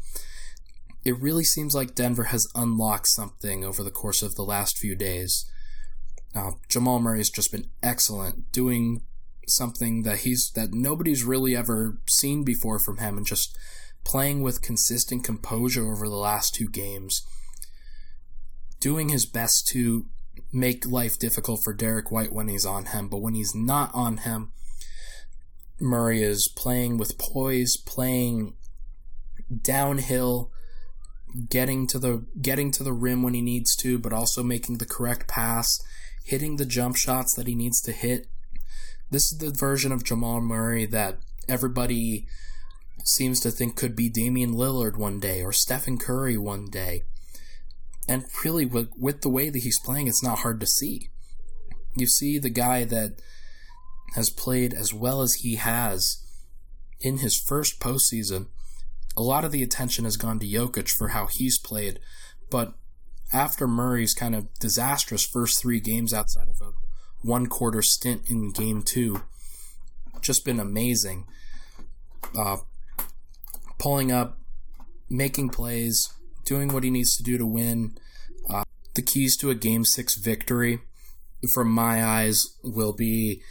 It 1.04 1.18
really 1.18 1.44
seems 1.44 1.74
like 1.74 1.94
Denver 1.94 2.24
has 2.24 2.46
unlocked 2.54 3.08
something 3.08 3.64
over 3.64 3.82
the 3.82 3.90
course 3.90 4.22
of 4.22 4.34
the 4.34 4.44
last 4.44 4.76
few 4.76 4.94
days. 4.94 5.50
Uh, 6.34 6.52
Jamal 6.68 7.00
Murray 7.00 7.18
has 7.18 7.30
just 7.30 7.50
been 7.50 7.70
excellent, 7.82 8.52
doing 8.52 9.02
something 9.46 10.02
that 10.02 10.18
he's 10.18 10.50
that 10.50 10.72
nobody's 10.72 11.24
really 11.24 11.56
ever 11.56 11.98
seen 12.06 12.44
before 12.44 12.78
from 12.78 12.98
him, 12.98 13.16
and 13.16 13.26
just 13.26 13.56
playing 14.04 14.42
with 14.42 14.62
consistent 14.62 15.24
composure 15.24 15.90
over 15.90 16.08
the 16.08 16.14
last 16.14 16.54
two 16.54 16.68
games, 16.68 17.22
doing 18.80 19.08
his 19.08 19.24
best 19.24 19.66
to 19.68 20.06
make 20.52 20.86
life 20.86 21.18
difficult 21.18 21.62
for 21.62 21.72
Derrick 21.72 22.10
White 22.10 22.32
when 22.32 22.48
he's 22.48 22.66
on 22.66 22.86
him, 22.86 23.08
but 23.08 23.18
when 23.18 23.34
he's 23.34 23.54
not 23.54 23.90
on 23.94 24.18
him, 24.18 24.52
Murray 25.80 26.22
is 26.22 26.48
playing 26.48 26.98
with 26.98 27.18
poise, 27.18 27.76
playing 27.76 28.54
downhill, 29.62 30.50
getting 31.48 31.86
to 31.86 31.98
the 31.98 32.24
getting 32.40 32.70
to 32.72 32.82
the 32.82 32.92
rim 32.92 33.22
when 33.22 33.34
he 33.34 33.42
needs 33.42 33.76
to, 33.76 33.98
but 33.98 34.12
also 34.12 34.42
making 34.42 34.78
the 34.78 34.86
correct 34.86 35.28
pass, 35.28 35.80
hitting 36.24 36.56
the 36.56 36.66
jump 36.66 36.96
shots 36.96 37.34
that 37.34 37.46
he 37.46 37.54
needs 37.54 37.80
to 37.82 37.92
hit. 37.92 38.26
This 39.10 39.32
is 39.32 39.38
the 39.38 39.50
version 39.50 39.92
of 39.92 40.04
Jamal 40.04 40.40
Murray 40.40 40.84
that 40.86 41.18
everybody 41.48 42.26
seems 43.04 43.40
to 43.40 43.50
think 43.50 43.76
could 43.76 43.96
be 43.96 44.10
Damian 44.10 44.52
Lillard 44.52 44.96
one 44.96 45.20
day 45.20 45.42
or 45.42 45.52
Stephen 45.52 45.96
Curry 45.96 46.36
one 46.36 46.68
day. 46.68 47.04
And 48.08 48.24
really, 48.42 48.64
with, 48.64 48.90
with 48.98 49.20
the 49.20 49.28
way 49.28 49.50
that 49.50 49.58
he's 49.58 49.78
playing, 49.78 50.08
it's 50.08 50.22
not 50.22 50.38
hard 50.38 50.60
to 50.60 50.66
see. 50.66 51.10
You 51.94 52.06
see 52.06 52.38
the 52.38 52.48
guy 52.48 52.84
that 52.84 53.20
has 54.14 54.30
played 54.30 54.72
as 54.72 54.94
well 54.94 55.20
as 55.20 55.34
he 55.34 55.56
has 55.56 56.24
in 57.00 57.18
his 57.18 57.38
first 57.38 57.80
postseason. 57.80 58.46
A 59.16 59.22
lot 59.22 59.44
of 59.44 59.52
the 59.52 59.62
attention 59.62 60.04
has 60.04 60.16
gone 60.16 60.38
to 60.38 60.46
Jokic 60.46 60.90
for 60.90 61.08
how 61.08 61.26
he's 61.26 61.58
played, 61.58 61.98
but 62.50 62.74
after 63.32 63.66
Murray's 63.66 64.14
kind 64.14 64.34
of 64.34 64.52
disastrous 64.58 65.26
first 65.26 65.60
three 65.60 65.80
games 65.80 66.14
outside 66.14 66.48
of 66.48 66.60
a 66.60 66.72
one 67.20 67.46
quarter 67.46 67.82
stint 67.82 68.22
in 68.30 68.52
game 68.52 68.82
two, 68.82 69.20
just 70.20 70.44
been 70.44 70.60
amazing. 70.60 71.26
Uh, 72.36 72.58
pulling 73.78 74.10
up, 74.10 74.38
making 75.10 75.50
plays, 75.50 76.12
doing 76.48 76.68
what 76.68 76.82
he 76.82 76.90
needs 76.90 77.16
to 77.16 77.22
do 77.22 77.36
to 77.36 77.46
win. 77.46 77.96
Uh, 78.48 78.64
the 78.94 79.02
keys 79.02 79.36
to 79.36 79.50
a 79.50 79.54
game 79.54 79.84
six 79.84 80.14
victory, 80.14 80.80
from 81.52 81.70
my 81.70 82.04
eyes, 82.04 82.56
will 82.64 82.94
be 82.94 83.42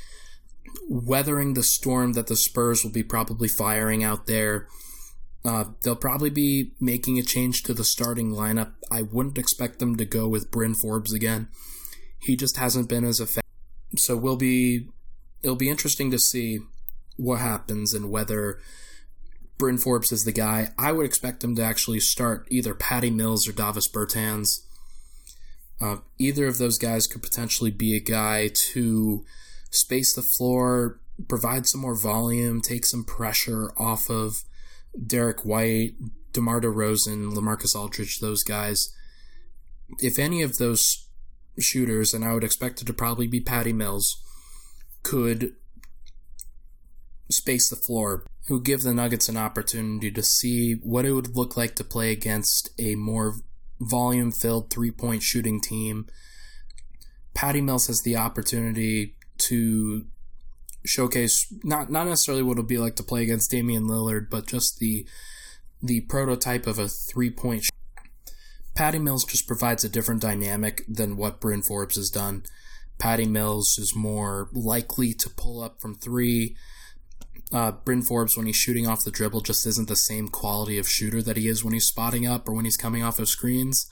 weathering 0.89 1.53
the 1.53 1.63
storm 1.63 2.13
that 2.13 2.27
the 2.27 2.35
Spurs 2.35 2.83
will 2.83 2.91
be 2.91 3.03
probably 3.03 3.47
firing 3.47 4.03
out 4.03 4.25
there. 4.25 4.67
Uh, 5.45 5.65
they'll 5.81 5.95
probably 5.95 6.29
be 6.29 6.71
making 6.79 7.17
a 7.17 7.23
change 7.23 7.63
to 7.63 7.73
the 7.73 7.83
starting 7.83 8.31
lineup. 8.31 8.73
I 8.91 9.03
wouldn't 9.03 9.37
expect 9.37 9.79
them 9.79 9.95
to 9.97 10.05
go 10.05 10.27
with 10.27 10.51
Bryn 10.51 10.73
Forbes 10.73 11.13
again. 11.13 11.47
He 12.19 12.35
just 12.35 12.57
hasn't 12.57 12.89
been 12.89 13.05
as 13.05 13.19
effective. 13.19 13.43
So 13.95 14.17
we'll 14.17 14.35
be 14.35 14.89
it'll 15.43 15.55
be 15.55 15.69
interesting 15.69 16.11
to 16.11 16.19
see 16.19 16.59
what 17.15 17.39
happens 17.39 17.93
and 17.93 18.09
whether 18.09 18.59
Bryn 19.57 19.77
Forbes 19.77 20.11
is 20.11 20.23
the 20.23 20.31
guy. 20.31 20.69
I 20.77 20.91
would 20.91 21.05
expect 21.05 21.43
him 21.43 21.55
to 21.55 21.63
actually 21.63 21.99
start 21.99 22.47
either 22.49 22.73
Patty 22.73 23.09
Mills 23.09 23.47
or 23.47 23.51
Davis 23.51 23.87
Bertans. 23.87 24.59
Uh, 25.81 25.97
either 26.17 26.47
of 26.47 26.57
those 26.57 26.77
guys 26.77 27.07
could 27.07 27.23
potentially 27.23 27.71
be 27.71 27.95
a 27.95 27.99
guy 27.99 28.49
to 28.73 29.25
space 29.69 30.13
the 30.13 30.21
floor, 30.37 30.99
provide 31.27 31.67
some 31.67 31.81
more 31.81 31.95
volume, 31.95 32.61
take 32.61 32.85
some 32.85 33.03
pressure 33.03 33.71
off 33.77 34.09
of 34.09 34.43
Derrick 35.05 35.45
White, 35.45 35.93
DeMar 36.33 36.61
DeRozan, 36.61 37.33
Lamarcus 37.33 37.75
Aldridge, 37.75 38.19
those 38.19 38.43
guys. 38.43 38.93
If 39.99 40.19
any 40.19 40.41
of 40.41 40.57
those 40.57 41.07
shooters, 41.59 42.13
and 42.13 42.23
I 42.23 42.33
would 42.33 42.43
expect 42.43 42.81
it 42.81 42.85
to 42.85 42.93
probably 42.93 43.27
be 43.27 43.39
Patty 43.39 43.73
Mills, 43.73 44.21
could 45.03 45.55
space 47.29 47.69
the 47.69 47.75
floor, 47.75 48.25
who 48.47 48.61
give 48.61 48.81
the 48.81 48.93
Nuggets 48.93 49.27
an 49.29 49.37
opportunity 49.37 50.09
to 50.11 50.23
see 50.23 50.73
what 50.75 51.05
it 51.05 51.11
would 51.11 51.35
look 51.35 51.57
like 51.57 51.75
to 51.75 51.83
play 51.83 52.11
against 52.11 52.69
a 52.79 52.95
more 52.95 53.35
volume 53.79 54.31
filled 54.31 54.69
three 54.69 54.91
point 54.91 55.21
shooting 55.21 55.59
team. 55.61 56.07
Patty 57.33 57.61
Mills 57.61 57.87
has 57.87 58.01
the 58.01 58.15
opportunity 58.15 59.15
to 59.39 60.05
showcase 60.85 61.53
not 61.63 61.91
not 61.91 62.07
necessarily 62.07 62.41
what 62.41 62.53
it'll 62.53 62.63
be 62.63 62.77
like 62.77 62.95
to 62.95 63.03
play 63.03 63.23
against 63.23 63.51
Damian 63.51 63.83
Lillard, 63.83 64.29
but 64.29 64.47
just 64.47 64.79
the 64.79 65.05
the 65.83 66.01
prototype 66.01 66.65
of 66.65 66.79
a 66.79 66.87
three 66.87 67.29
point. 67.29 67.65
Sh- 67.65 67.69
Patty 68.75 68.99
Mills 68.99 69.25
just 69.25 69.47
provides 69.47 69.83
a 69.83 69.89
different 69.89 70.21
dynamic 70.21 70.83
than 70.87 71.17
what 71.17 71.41
Bryn 71.41 71.63
Forbes 71.63 71.95
has 71.95 72.09
done. 72.09 72.43
Patty 72.97 73.25
Mills 73.25 73.77
is 73.77 73.95
more 73.95 74.49
likely 74.53 75.13
to 75.15 75.29
pull 75.29 75.61
up 75.61 75.81
from 75.81 75.95
three 75.95 76.55
uh, 77.53 77.71
Bryn 77.71 78.01
Forbes, 78.01 78.35
when 78.35 78.45
he's 78.45 78.57
shooting 78.57 78.87
off 78.87 79.03
the 79.03 79.11
dribble, 79.11 79.41
just 79.41 79.65
isn't 79.65 79.87
the 79.87 79.95
same 79.95 80.27
quality 80.27 80.77
of 80.77 80.89
shooter 80.89 81.21
that 81.21 81.37
he 81.37 81.47
is 81.47 81.63
when 81.63 81.73
he's 81.73 81.87
spotting 81.87 82.27
up 82.27 82.47
or 82.47 82.53
when 82.53 82.65
he's 82.65 82.77
coming 82.77 83.03
off 83.03 83.19
of 83.19 83.29
screens. 83.29 83.89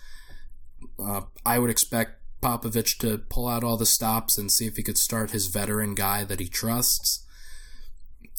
Uh, 1.00 1.22
I 1.46 1.60
would 1.60 1.70
expect 1.70 2.22
Popovich 2.42 2.98
to 3.00 3.18
pull 3.18 3.48
out 3.48 3.64
all 3.64 3.78
the 3.78 3.86
stops 3.86 4.38
and 4.38 4.52
see 4.52 4.68
if 4.68 4.76
he 4.76 4.84
could 4.84 4.98
start 4.98 5.32
his 5.32 5.48
veteran 5.48 5.96
guy 5.96 6.26
that 6.26 6.40
he 6.40 6.48
trusts. 6.48 7.26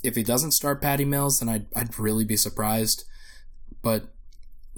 If 0.03 0.17
he 0.17 0.23
doesn't 0.23 0.53
start 0.53 0.83
Patty 0.83 1.07
Mills, 1.07 1.41
then 1.41 1.49
I'd, 1.49 1.67
I'd 1.75 1.99
really 1.99 2.25
be 2.25 2.37
surprised. 2.37 3.05
But 3.83 4.13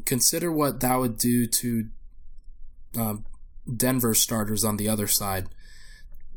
consider 0.04 0.52
what 0.52 0.80
that 0.80 0.96
would 0.96 1.18
do 1.18 1.46
to 1.46 1.88
uh, 2.96 3.14
Denver 3.76 4.14
starters 4.14 4.64
on 4.64 4.76
the 4.76 4.88
other 4.88 5.08
side. 5.08 5.48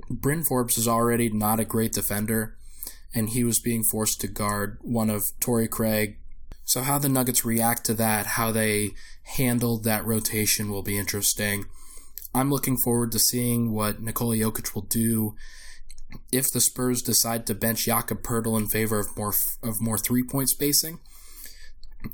Bryn 0.10 0.44
Forbes 0.44 0.78
is 0.78 0.88
already 0.88 1.30
not 1.30 1.60
a 1.60 1.66
great 1.66 1.94
defender 1.94 2.58
and 3.14 3.30
he 3.30 3.44
was 3.44 3.60
being 3.60 3.84
forced 3.84 4.22
to 4.22 4.28
guard 4.28 4.78
one 4.82 5.10
of 5.10 5.32
Torrey 5.40 5.68
Craig. 5.68 6.18
So, 6.64 6.82
how 6.82 6.98
the 6.98 7.10
Nuggets 7.10 7.44
react 7.44 7.86
to 7.86 7.94
that, 7.96 8.26
how 8.26 8.52
they 8.52 8.92
handle 9.24 9.78
that 9.80 10.06
rotation 10.06 10.70
will 10.70 10.84
be 10.84 10.98
interesting. 10.98 11.66
I'm 12.34 12.50
looking 12.50 12.78
forward 12.78 13.12
to 13.12 13.20
seeing 13.20 13.72
what 13.72 14.02
Nikola 14.02 14.36
Jokic 14.38 14.74
will 14.74 14.84
do 14.84 15.36
if 16.32 16.52
the 16.52 16.62
Spurs 16.62 17.02
decide 17.02 17.46
to 17.48 17.56
bench 17.56 17.86
Jakob 17.86 18.22
Poeltl 18.22 18.58
in 18.58 18.68
favor 18.68 19.00
of 19.00 19.16
more 19.18 19.34
of 19.64 19.82
more 19.82 19.98
three 19.98 20.24
point 20.24 20.50
spacing, 20.50 21.00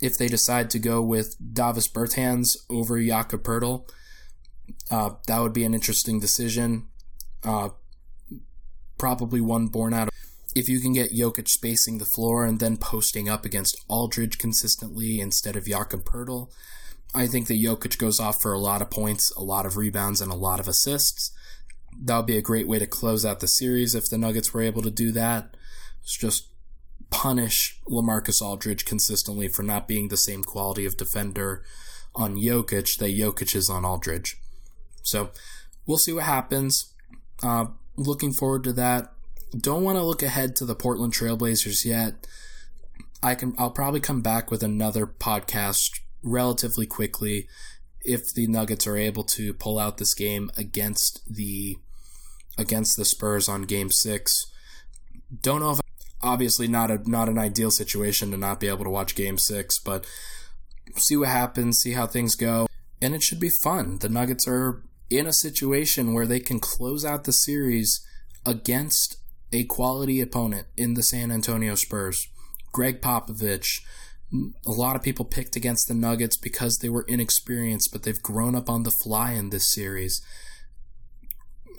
if 0.02 0.18
they 0.18 0.28
decide 0.28 0.70
to 0.72 0.80
go 0.80 1.02
with 1.02 1.36
Davis 1.54 1.88
Bertans 1.88 2.58
over 2.70 3.02
Jakob 3.02 3.44
Poeltl, 3.44 3.90
uh, 4.92 5.12
that 5.28 5.40
would 5.40 5.54
be 5.54 5.64
an 5.64 5.74
interesting 5.74 6.20
decision. 6.20 6.88
Uh, 7.44 7.70
probably 8.98 9.40
one 9.40 9.68
born 9.68 9.94
out 9.94 10.08
of 10.08 10.14
if 10.58 10.70
you 10.70 10.80
can 10.80 10.94
get 10.94 11.14
Jokic 11.14 11.48
spacing 11.48 11.98
the 11.98 12.06
floor 12.06 12.46
and 12.46 12.60
then 12.60 12.78
posting 12.78 13.30
up 13.30 13.46
against 13.46 13.84
Aldridge 13.88 14.38
consistently 14.38 15.20
instead 15.20 15.56
of 15.56 15.66
Jakob 15.66 16.04
Poeltl, 16.04 16.52
I 17.14 17.28
think 17.28 17.48
that 17.48 17.62
Jokic 17.62 17.98
goes 17.98 18.20
off 18.20 18.42
for 18.42 18.54
a 18.54 18.60
lot 18.60 18.82
of 18.82 18.90
points, 18.90 19.32
a 19.36 19.44
lot 19.44 19.66
of 19.66 19.78
rebounds, 19.78 20.22
and 20.22 20.32
a 20.32 20.36
lot 20.36 20.60
of 20.60 20.68
assists. 20.68 21.32
That 22.00 22.18
would 22.18 22.26
be 22.26 22.38
a 22.38 22.42
great 22.42 22.68
way 22.68 22.80
to 22.80 22.88
close 22.88 23.26
out 23.26 23.40
the 23.40 23.48
series 23.48 23.96
if 23.96 24.10
the 24.10 24.18
Nuggets 24.18 24.54
were 24.54 24.62
able 24.62 24.82
to 24.84 24.92
do 24.92 25.12
that. 25.14 25.56
It's 26.04 26.18
just 26.18 26.50
punish 27.10 27.80
Lamarcus 27.90 28.42
Aldridge 28.42 28.86
consistently 28.86 29.48
for 29.48 29.64
not 29.64 29.88
being 29.88 30.10
the 30.10 30.18
same 30.18 30.44
quality 30.44 30.86
of 30.86 30.98
defender 30.98 31.64
on 32.14 32.36
Jokic 32.36 32.98
that 32.98 33.16
Jokic 33.16 33.56
is 33.56 33.70
on 33.70 33.86
Aldridge. 33.86 34.38
So 35.04 35.32
we'll 35.86 35.98
see 35.98 36.14
what 36.14 36.24
happens. 36.24 36.94
Uh, 37.42 37.68
looking 37.96 38.34
forward 38.34 38.64
to 38.66 38.74
that. 38.74 39.14
Don't 39.56 39.84
want 39.84 39.98
to 39.98 40.04
look 40.04 40.24
ahead 40.24 40.56
to 40.58 40.66
the 40.66 40.76
Portland 40.76 41.14
Trailblazers 41.14 41.86
yet. 41.86 42.28
I 43.24 43.36
can 43.36 43.56
I'll 43.58 43.72
probably 43.72 44.00
come 44.00 44.22
back 44.22 44.52
with 44.52 44.62
another 44.62 45.08
podcast 45.08 46.00
relatively 46.22 46.86
quickly 46.86 47.48
if 48.02 48.34
the 48.34 48.48
Nuggets 48.48 48.86
are 48.86 48.98
able 48.98 49.24
to 49.24 49.54
pull 49.54 49.80
out 49.80 49.98
this 49.98 50.14
game 50.14 50.52
against 50.58 51.22
the 51.28 51.78
against 52.58 52.98
the 52.98 53.06
Spurs 53.06 53.48
on 53.48 53.64
game 53.64 53.92
6. 53.92 54.52
Don't 55.42 55.62
know 55.62 55.72
if 55.72 55.80
obviously 56.22 56.68
not 56.68 56.92
a 56.92 57.10
not 57.10 57.30
an 57.30 57.38
ideal 57.38 57.72
situation 57.72 58.32
to 58.32 58.38
not 58.38 58.60
be 58.60 58.68
able 58.68 58.84
to 58.84 58.90
watch 58.90 59.16
game 59.16 59.38
6, 59.38 59.80
but 59.80 60.06
see 60.96 61.16
what 61.16 61.30
happens, 61.30 61.80
see 61.80 61.94
how 61.94 62.06
things 62.06 62.36
go. 62.36 62.68
And 63.02 63.14
it 63.14 63.24
should 63.24 63.40
be 63.40 63.50
fun. 63.50 64.00
The 64.00 64.10
Nuggets 64.10 64.48
are 64.48 64.84
in 65.10 65.26
a 65.26 65.34
situation 65.34 66.14
where 66.14 66.26
they 66.26 66.40
can 66.40 66.60
close 66.60 67.06
out 67.06 67.24
the 67.24 67.34
series 67.34 68.06
against 68.46 69.18
a 69.52 69.64
quality 69.66 70.22
opponent 70.22 70.68
in 70.76 70.94
the 70.94 71.04
San 71.04 71.32
Antonio 71.32 71.76
Spurs. 71.76 72.28
Gregg 72.72 73.02
Popovich. 73.02 73.82
A 74.66 74.72
lot 74.72 74.96
of 74.96 75.04
people 75.04 75.26
picked 75.26 75.56
against 75.56 75.88
the 75.88 75.94
Nuggets 75.94 76.36
because 76.36 76.78
they 76.78 76.90
were 76.90 77.06
inexperienced, 77.08 77.92
but 77.92 78.04
they've 78.04 78.22
grown 78.22 78.56
up 78.56 78.70
on 78.70 78.84
the 78.84 78.92
fly 78.92 79.32
in 79.32 79.50
this 79.50 79.74
series. 79.74 80.22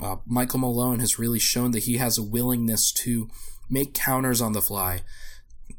Uh, 0.01 0.17
Michael 0.27 0.61
Malone 0.61 1.01
has 1.01 1.19
really 1.19 1.39
shown 1.39 1.73
that 1.73 1.85
he 1.85 1.99
has 1.99 2.17
a 2.17 2.23
willingness 2.23 2.91
to 2.93 3.29
make 3.69 3.95
counters 3.95 4.41
on 4.41 4.53
the 4.53 4.63
fly, 4.63 5.03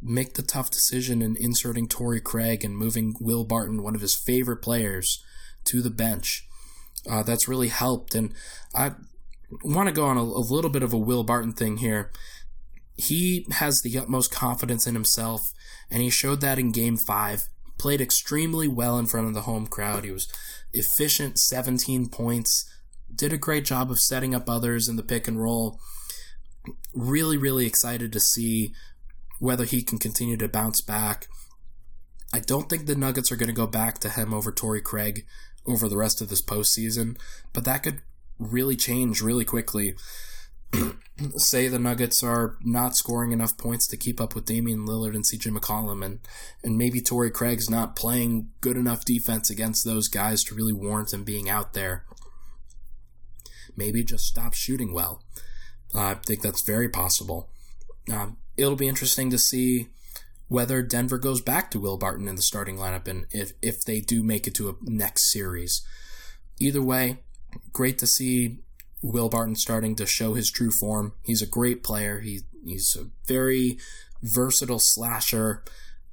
make 0.01 0.35
the 0.35 0.43
tough 0.43 0.69
decision 0.69 1.21
in 1.21 1.35
inserting 1.37 1.87
Torrey 1.87 2.21
Craig 2.21 2.63
and 2.63 2.77
moving 2.77 3.15
Will 3.19 3.43
Barton, 3.43 3.81
one 3.81 3.95
of 3.95 4.01
his 4.01 4.15
favorite 4.15 4.61
players, 4.61 5.23
to 5.65 5.81
the 5.81 5.89
bench. 5.89 6.45
Uh, 7.09 7.23
that's 7.23 7.47
really 7.47 7.69
helped. 7.69 8.13
And 8.13 8.33
I 8.75 8.91
want 9.63 9.87
to 9.87 9.93
go 9.93 10.05
on 10.05 10.17
a, 10.17 10.21
a 10.21 10.23
little 10.23 10.69
bit 10.69 10.83
of 10.83 10.93
a 10.93 10.97
Will 10.97 11.23
Barton 11.23 11.53
thing 11.53 11.77
here. 11.77 12.11
He 12.95 13.47
has 13.51 13.81
the 13.81 13.97
utmost 13.97 14.31
confidence 14.31 14.85
in 14.85 14.93
himself, 14.93 15.41
and 15.89 16.01
he 16.01 16.09
showed 16.09 16.41
that 16.41 16.59
in 16.59 16.71
game 16.71 16.97
five. 16.97 17.47
Played 17.77 18.01
extremely 18.01 18.67
well 18.67 18.99
in 18.99 19.05
front 19.05 19.27
of 19.27 19.33
the 19.33 19.41
home 19.41 19.67
crowd. 19.67 20.03
He 20.03 20.11
was 20.11 20.27
efficient, 20.73 21.39
17 21.39 22.09
points, 22.09 22.69
did 23.13 23.33
a 23.33 23.37
great 23.37 23.65
job 23.65 23.89
of 23.89 23.99
setting 23.99 24.35
up 24.35 24.49
others 24.49 24.89
in 24.89 24.97
the 24.97 25.03
pick 25.03 25.27
and 25.27 25.41
roll. 25.41 25.79
Really, 26.93 27.37
really 27.37 27.65
excited 27.65 28.11
to 28.11 28.19
see 28.19 28.73
whether 29.39 29.63
he 29.63 29.81
can 29.81 29.97
continue 29.97 30.37
to 30.37 30.49
bounce 30.49 30.81
back. 30.81 31.27
I 32.33 32.39
don't 32.39 32.69
think 32.69 32.85
the 32.85 32.95
Nuggets 32.95 33.31
are 33.31 33.37
going 33.37 33.47
to 33.47 33.53
go 33.53 33.65
back 33.65 33.99
to 33.99 34.09
him 34.09 34.33
over 34.33 34.51
Torrey 34.51 34.81
Craig 34.81 35.25
over 35.65 35.87
the 35.87 35.97
rest 35.97 36.21
of 36.21 36.29
this 36.29 36.41
postseason, 36.41 37.17
but 37.53 37.63
that 37.63 37.83
could 37.83 38.01
really 38.39 38.75
change 38.75 39.21
really 39.21 39.45
quickly. 39.45 39.95
Say 41.35 41.67
the 41.67 41.79
Nuggets 41.79 42.23
are 42.23 42.57
not 42.63 42.95
scoring 42.95 43.31
enough 43.31 43.57
points 43.57 43.87
to 43.87 43.97
keep 43.97 44.21
up 44.21 44.35
with 44.35 44.45
Damian 44.45 44.85
Lillard 44.85 45.15
and 45.15 45.25
CJ 45.25 45.55
McCollum, 45.55 46.05
and, 46.05 46.19
and 46.63 46.77
maybe 46.77 47.01
Torrey 47.01 47.31
Craig's 47.31 47.69
not 47.69 47.95
playing 47.95 48.49
good 48.61 48.77
enough 48.77 49.03
defense 49.03 49.49
against 49.49 49.83
those 49.83 50.07
guys 50.07 50.43
to 50.45 50.55
really 50.55 50.73
warrant 50.73 51.13
him 51.13 51.23
being 51.23 51.49
out 51.49 51.73
there. 51.73 52.05
Maybe 53.75 54.03
just 54.03 54.25
stop 54.25 54.53
shooting 54.53 54.93
well. 54.93 55.23
Uh, 55.93 56.01
I 56.01 56.13
think 56.15 56.41
that's 56.41 56.61
very 56.61 56.87
possible. 56.87 57.49
Um, 58.11 58.37
it'll 58.55 58.75
be 58.75 58.87
interesting 58.87 59.29
to 59.31 59.37
see 59.37 59.87
whether 60.47 60.81
Denver 60.81 61.17
goes 61.17 61.41
back 61.41 61.71
to 61.71 61.79
Will 61.79 61.97
Barton 61.97 62.27
in 62.27 62.35
the 62.35 62.41
starting 62.41 62.77
lineup 62.77 63.07
and 63.07 63.27
if, 63.31 63.53
if 63.61 63.83
they 63.83 64.01
do 64.01 64.23
make 64.23 64.47
it 64.47 64.55
to 64.55 64.69
a 64.69 64.75
next 64.81 65.31
series. 65.31 65.81
Either 66.59 66.81
way, 66.81 67.19
great 67.71 67.97
to 67.99 68.07
see 68.07 68.59
Will 69.01 69.29
Barton 69.29 69.55
starting 69.55 69.95
to 69.95 70.05
show 70.05 70.33
his 70.33 70.51
true 70.51 70.71
form. 70.71 71.13
He's 71.23 71.41
a 71.41 71.47
great 71.47 71.83
player. 71.83 72.19
He, 72.19 72.41
he's 72.65 72.95
a 72.99 73.09
very 73.27 73.77
versatile 74.21 74.79
slasher, 74.79 75.63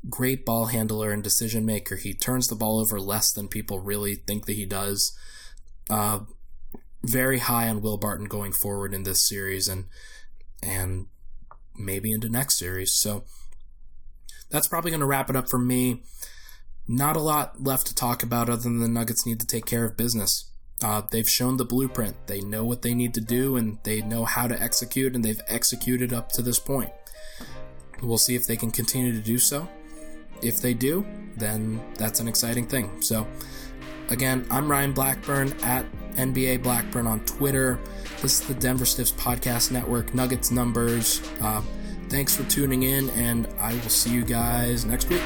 great 0.09 0.45
ball 0.45 0.67
handler 0.67 1.11
and 1.11 1.23
decision 1.23 1.67
maker. 1.67 1.97
He 1.97 2.15
turns 2.15 2.47
the 2.47 2.55
ball 2.55 2.81
over 2.81 3.01
less 3.01 3.33
than 3.33 3.49
people 3.49 3.81
really 3.81 4.15
think 4.15 4.47
that 4.47 4.53
he 4.53 4.67
does. 4.67 5.17
Uh, 5.91 6.21
very 7.03 7.39
high 7.39 7.69
on 7.69 7.81
Will 7.81 7.99
Barton 7.99 8.27
going 8.27 8.53
forward 8.53 8.93
in 8.93 9.05
this 9.05 9.27
series 9.27 9.69
and 9.69 9.87
and 10.63 11.07
maybe 11.77 12.13
into 12.13 12.29
next 12.29 12.59
series. 12.59 12.95
So 12.95 13.25
that's 14.51 14.67
probably 14.67 14.91
going 14.91 15.01
to 15.01 15.07
wrap 15.07 15.31
it 15.31 15.37
up 15.37 15.49
for 15.49 15.59
me. 15.59 16.03
Not 16.89 17.17
a 17.17 17.21
lot 17.21 17.63
left 17.63 17.87
to 17.89 17.95
talk 17.95 18.23
about 18.23 18.49
other 18.49 18.63
than 18.63 18.81
the 18.81 18.89
Nuggets 18.89 19.27
need 19.27 19.41
to 19.41 19.47
take 19.47 19.67
care 19.67 19.85
of 19.85 19.97
business. 19.97 20.51
Uh, 20.83 21.03
they've 21.11 21.29
shown 21.29 21.57
the 21.57 21.65
blueprint. 21.65 22.15
They 22.27 22.41
know 22.41 22.65
what 22.65 22.83
they 22.83 22.95
need 22.95 23.15
to 23.15 23.21
do 23.21 23.57
and 23.57 23.79
they 23.83 24.03
know 24.03 24.25
how 24.25 24.47
to 24.47 24.61
execute, 24.61 25.15
and 25.15 25.25
they've 25.25 25.41
executed 25.49 26.13
up 26.13 26.33
to 26.33 26.43
this 26.43 26.59
point. 26.59 26.91
We'll 28.03 28.19
see 28.19 28.35
if 28.35 28.47
they 28.47 28.57
can 28.57 28.71
continue 28.71 29.13
to 29.13 29.21
do 29.21 29.39
so. 29.39 29.69
If 30.43 30.61
they 30.61 30.75
do, 30.75 31.07
then 31.37 31.81
that's 31.95 32.21
an 32.21 32.29
exciting 32.29 32.67
thing. 32.67 33.01
So, 33.01 33.27
again, 34.11 34.47
I'm 34.51 34.71
Ryan 34.71 34.93
Blackburn 34.93 35.55
at 35.63 35.87
NBA 36.17 36.63
Blackburn 36.63 37.07
on 37.07 37.21
Twitter. 37.21 37.79
This 38.21 38.41
is 38.41 38.47
the 38.47 38.55
Denver 38.55 38.85
Stiffs 38.85 39.13
Podcast 39.13 39.71
Network, 39.71 40.15
Nuggets 40.15 40.51
Numbers. 40.51 41.23
Uh, 41.41 41.63
thanks 42.09 42.37
for 42.37 42.45
tuning 42.51 42.83
in, 42.83 43.09
and 43.11 43.49
I 43.59 43.73
will 43.73 43.81
see 43.89 44.11
you 44.11 44.25
guys 44.25 44.85
next 44.85 45.09
week. 45.09 45.23